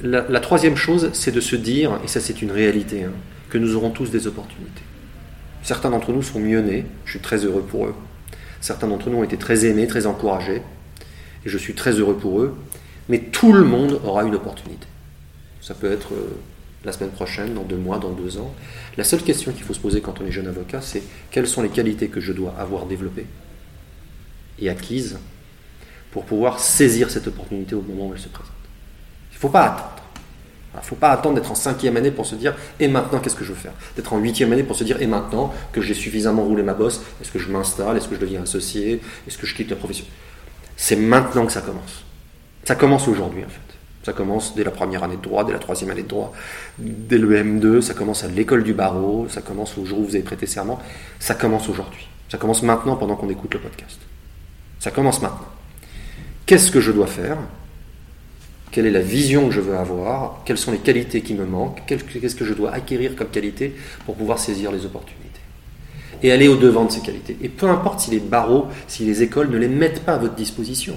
La, 0.02 0.40
troisième 0.40 0.76
chose, 0.76 1.10
c'est 1.14 1.32
de 1.32 1.40
se 1.40 1.56
dire, 1.56 1.98
et 2.04 2.08
ça 2.08 2.20
c'est 2.20 2.42
une 2.42 2.50
réalité, 2.50 3.04
hein, 3.04 3.12
que 3.48 3.56
nous 3.56 3.74
aurons 3.76 3.90
tous 3.90 4.10
des 4.10 4.26
opportunités. 4.26 4.82
Certains 5.62 5.90
d'entre 5.90 6.12
nous 6.12 6.22
sont 6.22 6.38
mieux 6.38 6.60
nés, 6.60 6.84
je 7.06 7.12
suis 7.12 7.20
très 7.20 7.38
heureux 7.38 7.62
pour 7.62 7.86
eux. 7.86 7.94
Certains 8.60 8.88
d'entre 8.88 9.08
nous 9.08 9.18
ont 9.18 9.24
été 9.24 9.38
très 9.38 9.64
aimés, 9.64 9.86
très 9.86 10.06
encouragés, 10.06 10.60
et 11.44 11.48
je 11.48 11.56
suis 11.56 11.74
très 11.74 11.92
heureux 11.92 12.16
pour 12.16 12.42
eux. 12.42 12.54
Mais 13.08 13.20
tout 13.20 13.52
le 13.52 13.64
monde 13.64 14.00
aura 14.04 14.24
une 14.24 14.34
opportunité. 14.34 14.86
Ça 15.62 15.74
peut 15.74 15.90
être 15.90 16.12
euh, 16.12 16.36
la 16.86 16.92
semaine 16.92 17.10
prochaine, 17.10 17.52
dans 17.52 17.64
deux 17.64 17.76
mois, 17.76 17.98
dans 17.98 18.12
deux 18.12 18.38
ans. 18.38 18.54
La 18.96 19.04
seule 19.04 19.22
question 19.22 19.52
qu'il 19.52 19.64
faut 19.64 19.74
se 19.74 19.80
poser 19.80 20.00
quand 20.00 20.20
on 20.20 20.26
est 20.26 20.30
jeune 20.30 20.46
avocat, 20.46 20.80
c'est 20.80 21.02
quelles 21.30 21.48
sont 21.48 21.60
les 21.60 21.68
qualités 21.68 22.08
que 22.08 22.20
je 22.20 22.32
dois 22.32 22.54
avoir 22.58 22.86
développées 22.86 23.26
et 24.60 24.70
acquises 24.70 25.18
pour 26.12 26.24
pouvoir 26.24 26.60
saisir 26.60 27.10
cette 27.10 27.26
opportunité 27.26 27.74
au 27.74 27.82
moment 27.82 28.08
où 28.08 28.14
elle 28.14 28.20
se 28.20 28.28
présente. 28.28 28.52
Il 29.32 29.34
ne 29.34 29.40
faut 29.40 29.48
pas 29.48 29.64
attendre. 29.64 30.02
Il 30.74 30.78
ne 30.78 30.84
faut 30.84 30.94
pas 30.94 31.10
attendre 31.10 31.34
d'être 31.34 31.50
en 31.50 31.56
cinquième 31.56 31.96
année 31.96 32.10
pour 32.10 32.24
se 32.24 32.36
dire 32.36 32.54
et 32.78 32.86
maintenant 32.86 33.18
qu'est-ce 33.18 33.34
que 33.34 33.44
je 33.44 33.52
veux 33.52 33.58
faire? 33.58 33.72
D'être 33.96 34.12
en 34.12 34.18
huitième 34.18 34.52
année 34.52 34.62
pour 34.62 34.76
se 34.76 34.84
dire 34.84 35.00
et 35.02 35.06
maintenant 35.06 35.52
que 35.72 35.80
j'ai 35.80 35.94
suffisamment 35.94 36.44
roulé 36.44 36.62
ma 36.62 36.74
bosse, 36.74 37.00
est-ce 37.20 37.32
que 37.32 37.38
je 37.38 37.48
m'installe 37.48 37.96
Est-ce 37.96 38.08
que 38.08 38.14
je 38.14 38.20
deviens 38.20 38.42
associé 38.42 39.00
Est-ce 39.26 39.38
que 39.38 39.46
je 39.46 39.54
quitte 39.54 39.70
la 39.70 39.76
profession? 39.76 40.04
C'est 40.76 40.96
maintenant 40.96 41.46
que 41.46 41.52
ça 41.52 41.62
commence. 41.62 42.04
Ça 42.64 42.76
commence 42.76 43.08
aujourd'hui 43.08 43.44
en 43.44 43.48
fait. 43.48 43.65
Ça 44.06 44.12
commence 44.12 44.54
dès 44.54 44.62
la 44.62 44.70
première 44.70 45.02
année 45.02 45.16
de 45.16 45.20
droit, 45.20 45.42
dès 45.42 45.52
la 45.52 45.58
troisième 45.58 45.90
année 45.90 46.04
de 46.04 46.06
droit, 46.06 46.32
dès 46.78 47.18
le 47.18 47.42
M2, 47.42 47.80
ça 47.80 47.92
commence 47.92 48.22
à 48.22 48.28
l'école 48.28 48.62
du 48.62 48.72
barreau, 48.72 49.26
ça 49.28 49.42
commence 49.42 49.76
au 49.78 49.84
jour 49.84 49.98
où 49.98 50.04
vous 50.04 50.14
avez 50.14 50.22
prêté 50.22 50.46
serment, 50.46 50.78
ça 51.18 51.34
commence 51.34 51.68
aujourd'hui. 51.68 52.06
Ça 52.28 52.38
commence 52.38 52.62
maintenant 52.62 52.94
pendant 52.94 53.16
qu'on 53.16 53.28
écoute 53.28 53.54
le 53.54 53.58
podcast. 53.58 53.98
Ça 54.78 54.92
commence 54.92 55.20
maintenant. 55.22 55.48
Qu'est-ce 56.46 56.70
que 56.70 56.80
je 56.80 56.92
dois 56.92 57.08
faire? 57.08 57.36
Quelle 58.70 58.86
est 58.86 58.92
la 58.92 59.00
vision 59.00 59.48
que 59.48 59.52
je 59.52 59.60
veux 59.60 59.76
avoir, 59.76 60.40
quelles 60.44 60.56
sont 60.56 60.70
les 60.70 60.78
qualités 60.78 61.20
qui 61.22 61.34
me 61.34 61.44
manquent, 61.44 61.82
qu'est-ce 61.88 62.36
que 62.36 62.44
je 62.44 62.54
dois 62.54 62.70
acquérir 62.70 63.16
comme 63.16 63.26
qualité 63.26 63.74
pour 64.04 64.14
pouvoir 64.14 64.38
saisir 64.38 64.70
les 64.70 64.86
opportunités? 64.86 65.40
Et 66.22 66.30
aller 66.30 66.46
au-devant 66.46 66.84
de 66.84 66.92
ces 66.92 67.00
qualités. 67.00 67.36
Et 67.42 67.48
peu 67.48 67.68
importe 67.68 67.98
si 67.98 68.12
les 68.12 68.20
barreaux, 68.20 68.68
si 68.86 69.04
les 69.04 69.24
écoles 69.24 69.50
ne 69.50 69.58
les 69.58 69.66
mettent 69.66 70.04
pas 70.04 70.14
à 70.14 70.18
votre 70.18 70.36
disposition, 70.36 70.96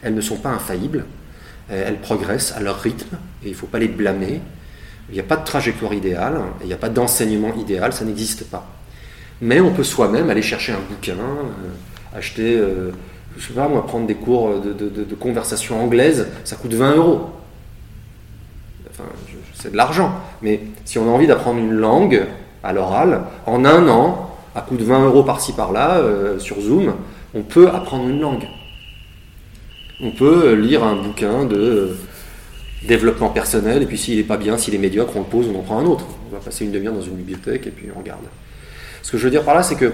elles 0.00 0.14
ne 0.14 0.22
sont 0.22 0.36
pas 0.36 0.48
infaillibles, 0.48 1.04
elles 1.68 2.00
progressent 2.00 2.52
à 2.56 2.60
leur 2.60 2.80
rythme, 2.80 3.16
et 3.42 3.48
il 3.48 3.50
ne 3.50 3.56
faut 3.56 3.66
pas 3.66 3.78
les 3.78 3.88
blâmer. 3.88 4.40
Il 5.08 5.14
n'y 5.14 5.20
a 5.20 5.24
pas 5.24 5.36
de 5.36 5.44
trajectoire 5.44 5.94
idéale, 5.94 6.40
il 6.62 6.66
n'y 6.66 6.72
a 6.72 6.78
pas 6.78 6.88
d'enseignement 6.88 7.54
idéal, 7.54 7.92
ça 7.92 8.04
n'existe 8.04 8.44
pas. 8.44 8.66
Mais 9.40 9.60
on 9.60 9.72
peut 9.72 9.84
soi-même 9.84 10.30
aller 10.30 10.42
chercher 10.42 10.72
un 10.72 10.80
bouquin, 10.88 11.14
euh, 11.14 12.16
acheter... 12.18 12.56
Euh, 12.56 12.92
je 13.38 13.48
sais 13.48 13.52
pas, 13.52 13.68
moi, 13.68 13.86
prendre 13.86 14.06
des 14.06 14.14
cours 14.14 14.60
de, 14.60 15.14
conversation 15.14 15.82
anglaise, 15.82 16.28
ça 16.44 16.56
coûte 16.56 16.72
20 16.72 16.96
euros. 16.96 17.30
Enfin, 18.90 19.04
c'est 19.54 19.72
de 19.72 19.76
l'argent. 19.76 20.10
Mais 20.40 20.60
si 20.86 20.98
on 20.98 21.06
a 21.06 21.10
envie 21.10 21.26
d'apprendre 21.26 21.58
une 21.58 21.74
langue, 21.74 22.24
à 22.62 22.72
l'oral, 22.72 23.22
en 23.46 23.64
un 23.64 23.88
an, 23.88 24.30
à 24.54 24.62
coup 24.62 24.76
de 24.76 24.84
20 24.84 25.04
euros 25.04 25.22
par-ci 25.22 25.52
par-là, 25.52 25.98
euh, 25.98 26.38
sur 26.38 26.60
Zoom, 26.60 26.94
on 27.34 27.42
peut 27.42 27.68
apprendre 27.68 28.08
une 28.08 28.20
langue. 28.20 28.46
On 30.00 30.10
peut 30.10 30.54
lire 30.54 30.84
un 30.84 30.96
bouquin 30.96 31.44
de 31.44 31.56
euh, 31.56 31.98
développement 32.86 33.30
personnel, 33.30 33.82
et 33.82 33.86
puis 33.86 33.96
s'il 33.96 34.18
n'est 34.18 34.24
pas 34.24 34.36
bien, 34.36 34.58
s'il 34.58 34.74
est 34.74 34.78
médiocre, 34.78 35.16
on 35.16 35.20
le 35.20 35.26
pose, 35.26 35.48
on 35.48 35.58
en 35.58 35.62
prend 35.62 35.78
un 35.78 35.86
autre. 35.86 36.06
On 36.28 36.34
va 36.34 36.40
passer 36.40 36.64
une 36.64 36.72
demi-heure 36.72 36.94
dans 36.94 37.02
une 37.02 37.16
bibliothèque, 37.16 37.66
et 37.66 37.70
puis 37.70 37.88
on 37.94 37.98
regarde. 37.98 38.24
Ce 39.02 39.10
que 39.10 39.18
je 39.18 39.24
veux 39.24 39.30
dire 39.30 39.44
par 39.44 39.54
là, 39.54 39.62
c'est 39.62 39.76
que 39.76 39.92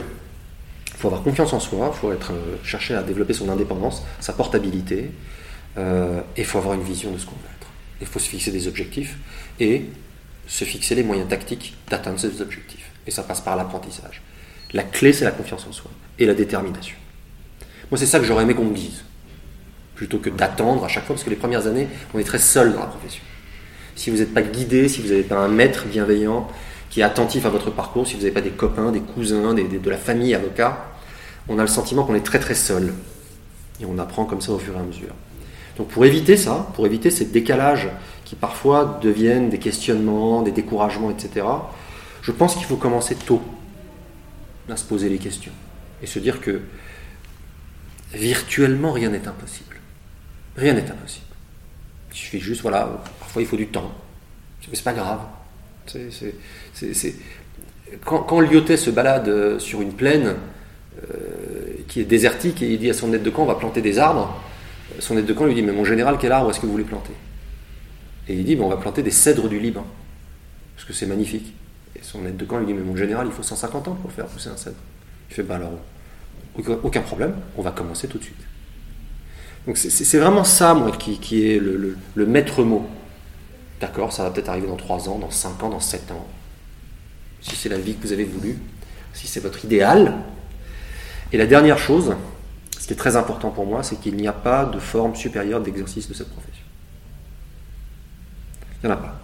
faut 1.03 1.09
avoir 1.09 1.23
confiance 1.25 1.53
en 1.53 1.59
soi, 1.59 1.93
il 1.93 1.99
faut 1.99 2.13
être, 2.13 2.33
euh, 2.33 2.57
chercher 2.63 2.95
à 2.95 3.03
développer 3.03 3.33
son 3.33 3.49
indépendance, 3.49 4.05
sa 4.21 4.33
portabilité, 4.33 5.11
euh, 5.77 6.21
et 6.37 6.43
il 6.43 6.45
faut 6.45 6.59
avoir 6.59 6.75
une 6.75 6.83
vision 6.83 7.11
de 7.11 7.19
ce 7.19 7.27
qu'on 7.27 7.33
veut 7.33 7.51
être. 7.59 7.67
Il 8.01 8.07
faut 8.07 8.21
se 8.21 8.29
fixer 8.29 8.53
des 8.53 8.69
objectifs 8.69 9.17
et 9.59 9.87
se 10.47 10.65
fixer 10.65 10.95
les 10.95 11.03
moyens 11.03 11.29
tactiques 11.29 11.75
d'atteindre 11.89 12.21
ces 12.21 12.41
objectifs. 12.41 12.91
Et 13.07 13.11
ça 13.11 13.25
passe 13.25 13.41
par 13.41 13.57
l'apprentissage. 13.57 14.23
La 14.73 14.85
clé, 14.85 15.13
c'est 15.13 15.25
la 15.25 15.33
confiance 15.33 15.67
en 15.67 15.73
soi 15.73 15.91
et 16.21 16.27
la 16.27 16.35
détermination. 16.35 16.97
Moi, 17.91 17.99
c'est 17.99 18.07
ça 18.07 18.21
que 18.21 18.25
j'aurais 18.25 18.45
aimé 18.45 18.55
qu'on 18.55 18.65
me 18.65 18.75
dise, 18.75 19.03
plutôt 20.03 20.19
que 20.19 20.31
d'attendre 20.31 20.85
à 20.85 20.89
chaque 20.89 21.05
fois, 21.05 21.15
parce 21.15 21.23
que 21.23 21.31
les 21.31 21.37
premières 21.37 21.69
années, 21.69 21.87
on 22.13 22.19
est 22.19 22.25
très 22.25 22.41
seul 22.41 22.73
dans 22.73 22.81
la 22.81 22.87
profession. 22.87 23.23
Si 23.95 24.11
vous 24.11 24.17
n'êtes 24.17 24.35
pas 24.35 24.43
guidé, 24.43 24.89
si 24.89 25.01
vous 25.01 25.11
n'avez 25.11 25.23
pas 25.23 25.37
un 25.37 25.47
maître 25.47 25.85
bienveillant 25.87 26.49
qui 26.91 27.03
est 27.03 27.05
attentif 27.05 27.47
à 27.47 27.51
votre 27.51 27.71
parcours, 27.71 28.05
si 28.05 28.15
vous 28.15 28.23
n'avez 28.23 28.33
pas 28.33 28.41
des 28.41 28.51
copains, 28.51 28.91
des 28.91 28.99
cousins, 29.01 29.55
de 29.55 29.91
la 29.91 29.97
famille 29.97 30.35
avocat, 30.35 30.87
on 31.49 31.57
a 31.57 31.63
le 31.63 31.69
sentiment 31.69 32.03
qu'on 32.03 32.17
est 32.17 32.27
très 32.27 32.41
très 32.41 32.57
seul. 32.57 32.93
Et 33.81 33.85
on 33.85 33.97
apprend 34.01 34.25
comme 34.25 34.41
ça 34.41 34.51
au 34.51 34.59
fur 34.59 34.75
et 34.75 34.81
à 34.81 34.83
mesure. 34.83 35.15
Donc 35.79 35.87
pour 35.87 36.05
éviter 36.05 36.37
ça, 36.37 36.67
pour 36.75 36.85
éviter 36.85 37.13
ces 37.13 37.27
décalages 37.27 37.89
qui 38.25 38.35
parfois 38.35 38.99
deviennent 39.03 39.51
des 39.51 39.59
questionnements, 39.59 40.43
des 40.43 40.51
découragements, 40.51 41.13
etc., 41.13 41.47
je 42.23 42.33
pense 42.33 42.57
qu'il 42.57 42.65
faut 42.65 42.77
commencer 42.77 43.15
tôt 43.15 43.41
à 44.69 44.77
se 44.77 44.85
poser 44.85 45.09
les 45.09 45.19
questions 45.19 45.53
et 46.03 46.07
se 46.07 46.19
dire 46.19 46.41
que 46.41 46.61
virtuellement 48.13 48.91
rien 48.91 49.11
n'est 49.11 49.29
impossible. 49.29 49.72
Rien 50.57 50.75
n'est 50.75 50.91
impossible. 50.91 51.27
Il 52.11 52.17
suffit 52.17 52.41
juste, 52.41 52.63
voilà, 52.63 53.03
parfois 53.19 53.43
il 53.43 53.49
faut 53.49 53.57
du 53.57 53.69
temps. 53.69 53.93
Mais 54.69 54.77
c'est 54.77 54.85
pas 54.85 54.93
grave. 54.93 55.21
Quand, 58.05 58.23
quand 58.23 58.41
Lyotet 58.41 58.77
se 58.77 58.91
balade 58.91 59.59
sur 59.59 59.81
une 59.83 59.93
plaine, 59.93 60.37
euh, 61.11 61.85
qui 61.89 62.01
est 62.01 62.05
désertique 62.05 62.63
et 62.63 62.71
il 62.71 62.79
dit 62.79 62.91
à 62.91 62.95
son 62.95 63.13
aide 63.15 63.23
de 63.23 63.31
camp 63.31 63.45
on 63.45 63.47
va 63.47 63.55
planter 63.55 63.81
des 63.81 63.99
arbres. 63.99 64.39
Son 64.99 65.17
aide 65.17 65.25
de 65.25 65.33
camp 65.33 65.47
lui 65.47 65.55
dit 65.55 65.63
mais 65.63 65.73
mon 65.73 65.87
général 65.87 66.19
quel 66.21 66.33
arbre 66.33 66.51
est-ce 66.51 66.61
que 66.61 66.67
vous 66.67 66.73
voulez 66.73 66.85
planter? 66.85 67.15
Et 68.29 68.35
il 68.35 68.45
dit 68.45 68.59
on 68.61 68.69
va 68.69 68.77
planter 68.77 69.03
des 69.03 69.11
cèdres 69.11 69.49
du 69.49 69.59
Liban 69.59 69.87
parce 70.77 70.87
que 70.87 70.93
c'est 70.93 71.07
magnifique. 71.07 71.55
Et 71.97 72.01
son 72.03 72.27
aide 72.27 72.37
de 72.37 72.45
camp 72.45 72.59
lui 72.59 72.67
dit 72.67 72.75
mais 72.75 72.83
mon 72.83 72.95
général 72.95 73.27
il 73.27 73.33
faut 73.33 73.43
150 73.43 73.89
ans 73.89 73.95
pour 73.95 74.13
faire 74.13 74.27
pousser 74.27 74.51
un 74.51 74.57
cèdre. 74.57 74.77
Il 75.31 75.35
fait 75.35 75.43
bah 75.43 75.57
alors 75.57 75.73
aucun 76.83 77.01
problème, 77.01 77.35
on 77.57 77.63
va 77.63 77.71
commencer 77.71 78.07
tout 78.07 78.19
de 78.19 78.25
suite. 78.25 78.37
Donc 79.67 79.77
c'est 79.77 80.19
vraiment 80.19 80.45
ça 80.45 80.75
moi 80.75 80.91
qui, 80.91 81.47
est 81.47 81.59
le, 81.59 81.97
le 82.15 82.27
maître 82.27 82.65
mot. 82.65 82.87
D'accord, 83.81 84.13
ça 84.13 84.25
va 84.25 84.31
peut-être 84.31 84.49
arriver 84.49 84.67
dans 84.67 84.77
3 84.77 85.09
ans, 85.09 85.19
dans 85.19 85.31
5 85.31 85.63
ans, 85.63 85.71
dans 85.71 85.81
7 85.81 86.11
ans. 86.13 86.27
Si 87.41 87.57
c'est 87.57 87.69
la 87.69 87.79
vie 87.79 87.95
que 87.95 88.07
vous 88.07 88.13
avez 88.13 88.25
voulu, 88.25 88.59
si 89.13 89.27
c'est 89.27 89.41
votre 89.41 89.65
idéal, 89.65 90.15
et 91.33 91.37
la 91.37 91.47
dernière 91.47 91.79
chose, 91.79 92.15
ce 92.79 92.87
qui 92.87 92.93
est 92.93 92.97
très 92.97 93.17
important 93.17 93.51
pour 93.51 93.67
moi, 93.67 93.83
c'est 93.83 94.01
qu'il 94.01 94.17
n'y 94.17 94.29
a 94.29 94.33
pas 94.33 94.65
de 94.67 94.79
forme 94.79 95.15
supérieure 95.15 95.61
d'exercice 95.61 96.09
de 96.09 96.15
cette 96.15 96.31
profession. 96.31 96.65
Il 98.83 98.87
n'y 98.87 98.93
en 98.93 98.97
a 98.97 99.01
pas. 99.01 99.21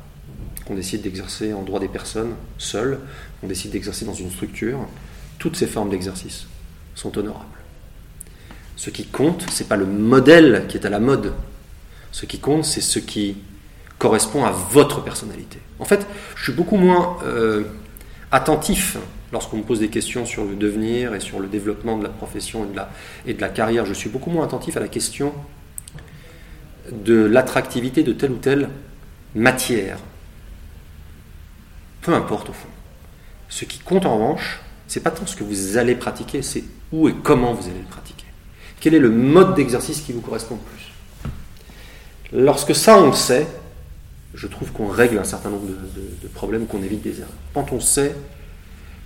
On 0.71 0.75
décide 0.75 1.03
d'exercer 1.03 1.53
en 1.53 1.63
droit 1.63 1.81
des 1.81 1.89
personnes 1.89 2.35
seul, 2.59 2.99
on 3.43 3.47
décide 3.47 3.71
d'exercer 3.71 4.05
dans 4.05 4.15
une 4.15 4.31
structure, 4.31 4.79
toutes 5.39 5.57
ces 5.57 5.67
formes 5.67 5.91
d'exercice 5.91 6.47
sont 6.95 7.17
honorables. 7.17 7.58
Ce 8.79 8.91
qui 8.91 9.07
compte, 9.07 9.45
ce 9.51 9.63
n'est 9.63 9.69
pas 9.69 9.77
le 9.77 9.87
modèle 9.87 10.67
qui 10.69 10.77
est 10.77 10.87
à 10.87 10.89
la 10.89 11.01
mode. 11.01 11.35
Ce 12.13 12.27
qui 12.27 12.39
compte, 12.39 12.65
c'est 12.65 12.81
ce 12.81 13.01
qui 13.01 13.37
correspond 13.99 14.45
à 14.45 14.53
votre 14.53 15.03
personnalité. 15.03 15.59
En 15.81 15.85
fait, 15.85 16.07
je 16.37 16.45
suis 16.45 16.53
beaucoup 16.53 16.77
moins 16.77 17.19
euh, 17.25 17.65
attentif 18.31 18.97
lorsqu'on 19.33 19.57
me 19.57 19.63
pose 19.65 19.81
des 19.81 19.89
questions 19.89 20.25
sur 20.25 20.45
le 20.45 20.55
devenir 20.55 21.17
et 21.17 21.19
sur 21.19 21.41
le 21.41 21.49
développement 21.49 21.99
de 21.99 22.05
la 22.05 22.09
profession 22.09 22.67
et 22.67 22.69
de 22.69 22.77
la, 22.77 22.91
et 23.27 23.35
de 23.35 23.41
la 23.41 23.49
carrière, 23.49 23.85
je 23.85 23.95
suis 23.95 24.11
beaucoup 24.11 24.31
moins 24.31 24.45
attentif 24.45 24.77
à 24.77 24.81
la 24.81 24.87
question 24.87 25.35
de 26.93 27.25
l'attractivité 27.25 28.05
de 28.05 28.13
telle 28.13 28.31
ou 28.31 28.37
telle 28.37 28.69
matière. 29.35 29.99
Peu 32.03 32.15
importe 32.15 32.51
au 32.51 32.53
fond. 32.53 32.69
Ce 33.49 33.65
qui 33.65 33.81
compte 33.81 34.07
en 34.07 34.15
revanche, 34.15 34.61
c'est 34.87 35.03
pas 35.03 35.11
tant 35.11 35.27
ce 35.27 35.35
que 35.35 35.43
vous 35.43 35.79
allez 35.79 35.97
pratiquer, 35.97 36.43
c'est 36.43 36.63
où 36.93 37.09
et 37.09 37.15
comment 37.25 37.53
vous 37.55 37.69
allez 37.69 37.81
le 37.81 37.87
pratiquer. 37.87 38.28
Quel 38.81 38.95
est 38.95 38.99
le 38.99 39.11
mode 39.11 39.55
d'exercice 39.55 40.01
qui 40.01 40.13
vous 40.13 40.21
correspond 40.21 40.57
le 40.57 40.61
plus? 40.61 42.43
Lorsque 42.45 42.75
ça 42.75 42.99
on 42.99 43.13
sait, 43.13 43.47
je 44.35 44.47
trouve 44.47 44.71
qu'on 44.73 44.87
règle 44.87 45.19
un 45.19 45.25
certain 45.25 45.51
nombre 45.51 45.67
de, 45.67 46.29
problèmes, 46.29 46.67
qu'on 46.67 46.83
évite 46.83 47.03
des 47.03 47.21
erreurs. 47.21 47.33
Quand 47.55 47.73
on 47.73 47.81
sait, 47.81 48.15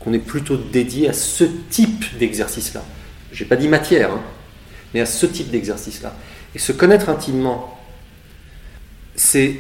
qu'on 0.00 0.12
est 0.12 0.18
plutôt 0.18 0.56
dédié 0.56 1.08
à 1.08 1.12
ce 1.12 1.44
type 1.70 2.18
d'exercice-là. 2.18 2.82
Je 3.30 3.42
n'ai 3.42 3.48
pas 3.48 3.56
dit 3.56 3.68
matière, 3.68 4.10
hein, 4.10 4.20
mais 4.92 5.00
à 5.00 5.06
ce 5.06 5.26
type 5.26 5.50
d'exercice-là. 5.50 6.14
Et 6.54 6.58
se 6.58 6.72
connaître 6.72 7.08
intimement, 7.08 7.78
c'est, 9.14 9.56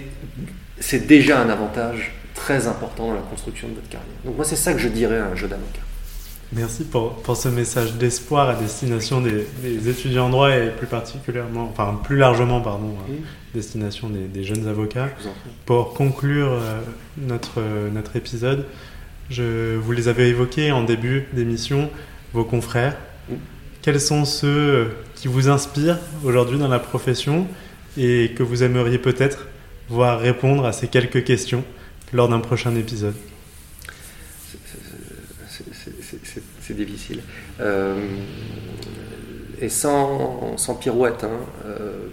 c'est 0.80 1.06
déjà 1.06 1.40
un 1.40 1.48
avantage 1.48 2.12
très 2.34 2.66
important 2.66 3.08
dans 3.08 3.14
la 3.14 3.20
construction 3.20 3.68
de 3.68 3.74
votre 3.74 3.88
carrière. 3.88 4.10
Donc 4.24 4.36
moi, 4.36 4.44
c'est 4.44 4.56
ça 4.56 4.72
que 4.72 4.80
je 4.80 4.88
dirais 4.88 5.18
à 5.18 5.26
un 5.26 5.36
jeu 5.36 5.46
d'avocat. 5.46 5.80
Merci 6.54 6.84
pour, 6.84 7.14
pour, 7.22 7.36
ce 7.36 7.48
message 7.48 7.94
d'espoir 7.94 8.50
à 8.50 8.54
destination 8.54 9.22
des, 9.22 9.88
étudiants 9.88 10.26
en 10.26 10.30
droit 10.30 10.50
et 10.50 10.68
plus 10.68 10.86
particulièrement, 10.86 11.64
enfin 11.72 11.98
plus 12.04 12.18
largement, 12.18 12.60
pardon, 12.60 12.94
à 13.06 13.54
destination 13.54 14.10
des, 14.10 14.28
des, 14.28 14.44
jeunes 14.44 14.68
avocats. 14.68 15.08
Pour 15.64 15.94
conclure 15.94 16.52
euh, 16.52 16.80
notre, 17.16 17.62
notre 17.90 18.16
épisode, 18.16 18.66
je 19.30 19.76
vous 19.76 19.92
les 19.92 20.08
avais 20.08 20.28
évoqués 20.28 20.72
en 20.72 20.82
début 20.82 21.26
d'émission, 21.32 21.88
vos 22.34 22.44
confrères. 22.44 22.96
Quels 23.80 24.00
sont 24.00 24.26
ceux 24.26 24.90
qui 25.14 25.28
vous 25.28 25.48
inspirent 25.48 25.98
aujourd'hui 26.22 26.58
dans 26.58 26.68
la 26.68 26.78
profession 26.78 27.46
et 27.96 28.32
que 28.36 28.42
vous 28.42 28.62
aimeriez 28.62 28.98
peut-être 28.98 29.46
voir 29.88 30.20
répondre 30.20 30.66
à 30.66 30.72
ces 30.72 30.88
quelques 30.88 31.24
questions 31.24 31.64
lors 32.12 32.28
d'un 32.28 32.40
prochain 32.40 32.76
épisode? 32.76 33.14
C'est 36.72 36.84
difficile. 36.84 37.20
Euh, 37.60 37.96
et 39.60 39.68
sans, 39.68 40.56
sans 40.56 40.74
pirouette, 40.74 41.22
hein, 41.24 41.38
euh, 41.66 42.06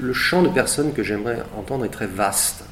le 0.00 0.12
champ 0.12 0.42
de 0.42 0.50
personnes 0.50 0.92
que 0.92 1.02
j'aimerais 1.02 1.42
entendre 1.56 1.86
est 1.86 1.90
très 1.90 2.06
vaste. 2.06 2.64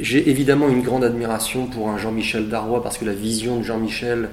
J'ai 0.00 0.30
évidemment 0.30 0.70
une 0.70 0.80
grande 0.80 1.04
admiration 1.04 1.66
pour 1.66 1.90
un 1.90 1.98
Jean-Michel 1.98 2.48
Darrois 2.48 2.82
parce 2.82 2.96
que 2.96 3.04
la 3.04 3.12
vision 3.12 3.58
de 3.58 3.64
Jean-Michel 3.64 4.30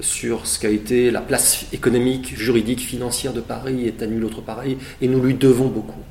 sur 0.00 0.46
ce 0.46 0.60
qu'a 0.60 0.68
été 0.68 1.10
la 1.10 1.22
place 1.22 1.66
économique, 1.72 2.38
juridique, 2.38 2.80
financière 2.80 3.32
de 3.32 3.40
Paris 3.40 3.84
est 3.88 4.00
à 4.00 4.06
nul 4.06 4.24
autre 4.24 4.42
pareil 4.42 4.78
et 5.02 5.08
nous 5.08 5.20
lui 5.20 5.34
devons 5.34 5.66
beaucoup. 5.66 6.02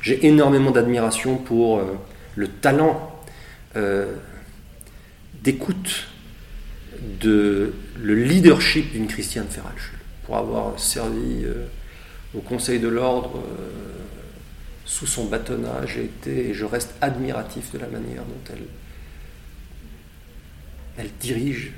J'ai 0.00 0.26
énormément 0.26 0.70
d'admiration 0.70 1.36
pour 1.36 1.80
euh, 1.80 1.98
le 2.34 2.48
talent 2.48 3.12
d'écoute, 5.42 6.06
de 7.20 7.72
le 8.00 8.14
leadership 8.14 8.92
d'une 8.92 9.06
Christiane 9.06 9.48
Ferrachul 9.48 9.98
pour 10.24 10.36
avoir 10.36 10.78
servi 10.78 11.44
euh, 11.44 11.66
au 12.34 12.40
Conseil 12.40 12.80
de 12.80 12.88
l'ordre 12.88 13.42
sous 14.86 15.06
son 15.06 15.24
bâtonnage 15.24 15.98
été, 15.98 16.50
et 16.50 16.54
je 16.54 16.64
reste 16.64 16.94
admiratif 17.00 17.72
de 17.72 17.78
la 17.78 17.88
manière 17.88 18.22
dont 18.22 18.54
elle, 20.96 21.10
dirige 21.20 21.72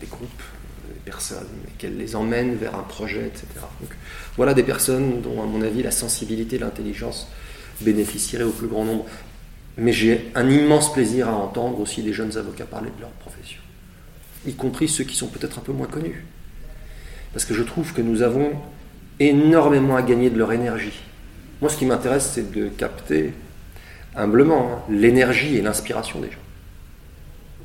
des 0.00 0.06
groupes, 0.06 0.42
des 0.88 1.00
personnes, 1.10 1.48
et 1.66 1.72
qu'elle 1.78 1.96
les 1.96 2.14
emmène 2.14 2.54
vers 2.54 2.76
un 2.76 2.82
projet, 2.82 3.26
etc. 3.26 3.46
Voilà 4.36 4.54
des 4.54 4.62
personnes 4.62 5.22
dont, 5.22 5.42
à 5.42 5.46
mon 5.46 5.62
avis, 5.62 5.82
la 5.82 5.90
sensibilité, 5.90 6.58
l'intelligence 6.58 7.28
bénéficierait 7.80 8.44
au 8.44 8.52
plus 8.52 8.68
grand 8.68 8.84
nombre. 8.84 9.06
Mais 9.78 9.92
j'ai 9.92 10.30
un 10.34 10.48
immense 10.48 10.92
plaisir 10.92 11.28
à 11.28 11.32
entendre 11.32 11.80
aussi 11.80 12.02
des 12.02 12.12
jeunes 12.12 12.36
avocats 12.36 12.66
parler 12.66 12.90
de 12.96 13.00
leur 13.00 13.10
profession, 13.10 13.60
y 14.46 14.54
compris 14.54 14.88
ceux 14.88 15.04
qui 15.04 15.16
sont 15.16 15.28
peut-être 15.28 15.58
un 15.58 15.62
peu 15.62 15.72
moins 15.72 15.86
connus. 15.86 16.24
Parce 17.32 17.44
que 17.44 17.54
je 17.54 17.62
trouve 17.62 17.92
que 17.92 18.02
nous 18.02 18.22
avons 18.22 18.52
énormément 19.20 19.96
à 19.96 20.02
gagner 20.02 20.30
de 20.30 20.38
leur 20.38 20.52
énergie 20.52 21.02
moi, 21.60 21.70
ce 21.70 21.78
qui 21.78 21.86
m'intéresse, 21.86 22.32
c'est 22.34 22.52
de 22.52 22.68
capter 22.68 23.32
humblement 24.14 24.72
hein, 24.72 24.82
l'énergie 24.90 25.56
et 25.56 25.62
l'inspiration 25.62 26.20
des 26.20 26.30
gens. 26.30 26.38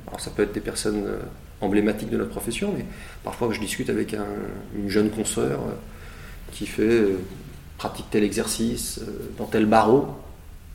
Alors, 0.08 0.22
ça 0.22 0.32
peut 0.32 0.44
être 0.44 0.54
des 0.54 0.62
personnes 0.62 1.04
euh, 1.06 1.20
emblématiques 1.60 2.10
de 2.10 2.18
notre 2.18 2.30
profession, 2.30 2.74
mais 2.76 2.86
parfois 3.24 3.52
je 3.52 3.60
discute 3.60 3.90
avec 3.90 4.16
une 4.76 4.90
jeune 4.90 5.10
consoeur 5.10 5.60
euh, 5.60 5.74
qui 6.54 6.68
fait, 6.68 6.84
euh, 6.84 7.20
pratique 7.78 8.06
tel 8.12 8.24
exercice 8.24 9.02
dans 9.38 9.46
tel 9.46 9.66
barreau, 9.66 10.08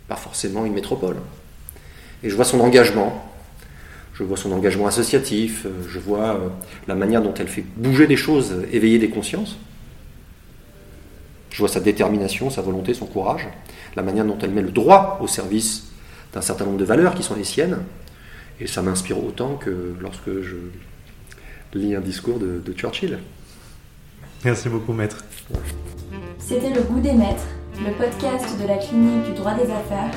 pas 0.08 0.16
forcément 0.16 0.66
une 0.66 0.74
métropole. 0.74 1.16
Et 2.22 2.28
je 2.28 2.36
vois 2.36 2.44
son 2.44 2.60
engagement, 2.60 3.32
Je 4.18 4.24
vois 4.24 4.36
son 4.36 4.50
engagement 4.52 4.86
associatif, 4.86 5.66
je 5.88 5.98
vois 5.98 6.40
la 6.88 6.94
manière 6.94 7.20
dont 7.20 7.34
elle 7.34 7.48
fait 7.48 7.64
bouger 7.76 8.06
des 8.06 8.16
choses, 8.16 8.64
éveiller 8.72 8.98
des 8.98 9.10
consciences. 9.10 9.58
Je 11.50 11.58
vois 11.58 11.68
sa 11.68 11.80
détermination, 11.80 12.50
sa 12.50 12.62
volonté, 12.62 12.94
son 12.94 13.06
courage, 13.06 13.48
la 13.94 14.02
manière 14.02 14.24
dont 14.24 14.38
elle 14.42 14.50
met 14.50 14.62
le 14.62 14.70
droit 14.70 15.18
au 15.22 15.26
service 15.26 15.88
d'un 16.34 16.42
certain 16.42 16.66
nombre 16.66 16.76
de 16.76 16.84
valeurs 16.84 17.14
qui 17.14 17.22
sont 17.22 17.34
les 17.34 17.44
siennes. 17.44 17.78
Et 18.60 18.66
ça 18.66 18.82
m'inspire 18.82 19.22
autant 19.22 19.56
que 19.56 19.94
lorsque 20.00 20.42
je 20.42 20.56
lis 21.74 21.94
un 21.94 22.00
discours 22.00 22.38
de, 22.38 22.72
Churchill. 22.74 23.18
Merci 24.44 24.68
beaucoup, 24.68 24.92
maître. 24.92 25.24
C'était 26.38 26.74
Le 26.74 26.82
Goût 26.82 27.00
des 27.00 27.12
Maîtres, 27.12 27.46
le 27.78 27.92
podcast 27.92 28.60
de 28.60 28.66
la 28.66 28.76
clinique 28.76 29.24
du 29.24 29.32
droit 29.32 29.54
des 29.54 29.70
affaires 29.70 30.10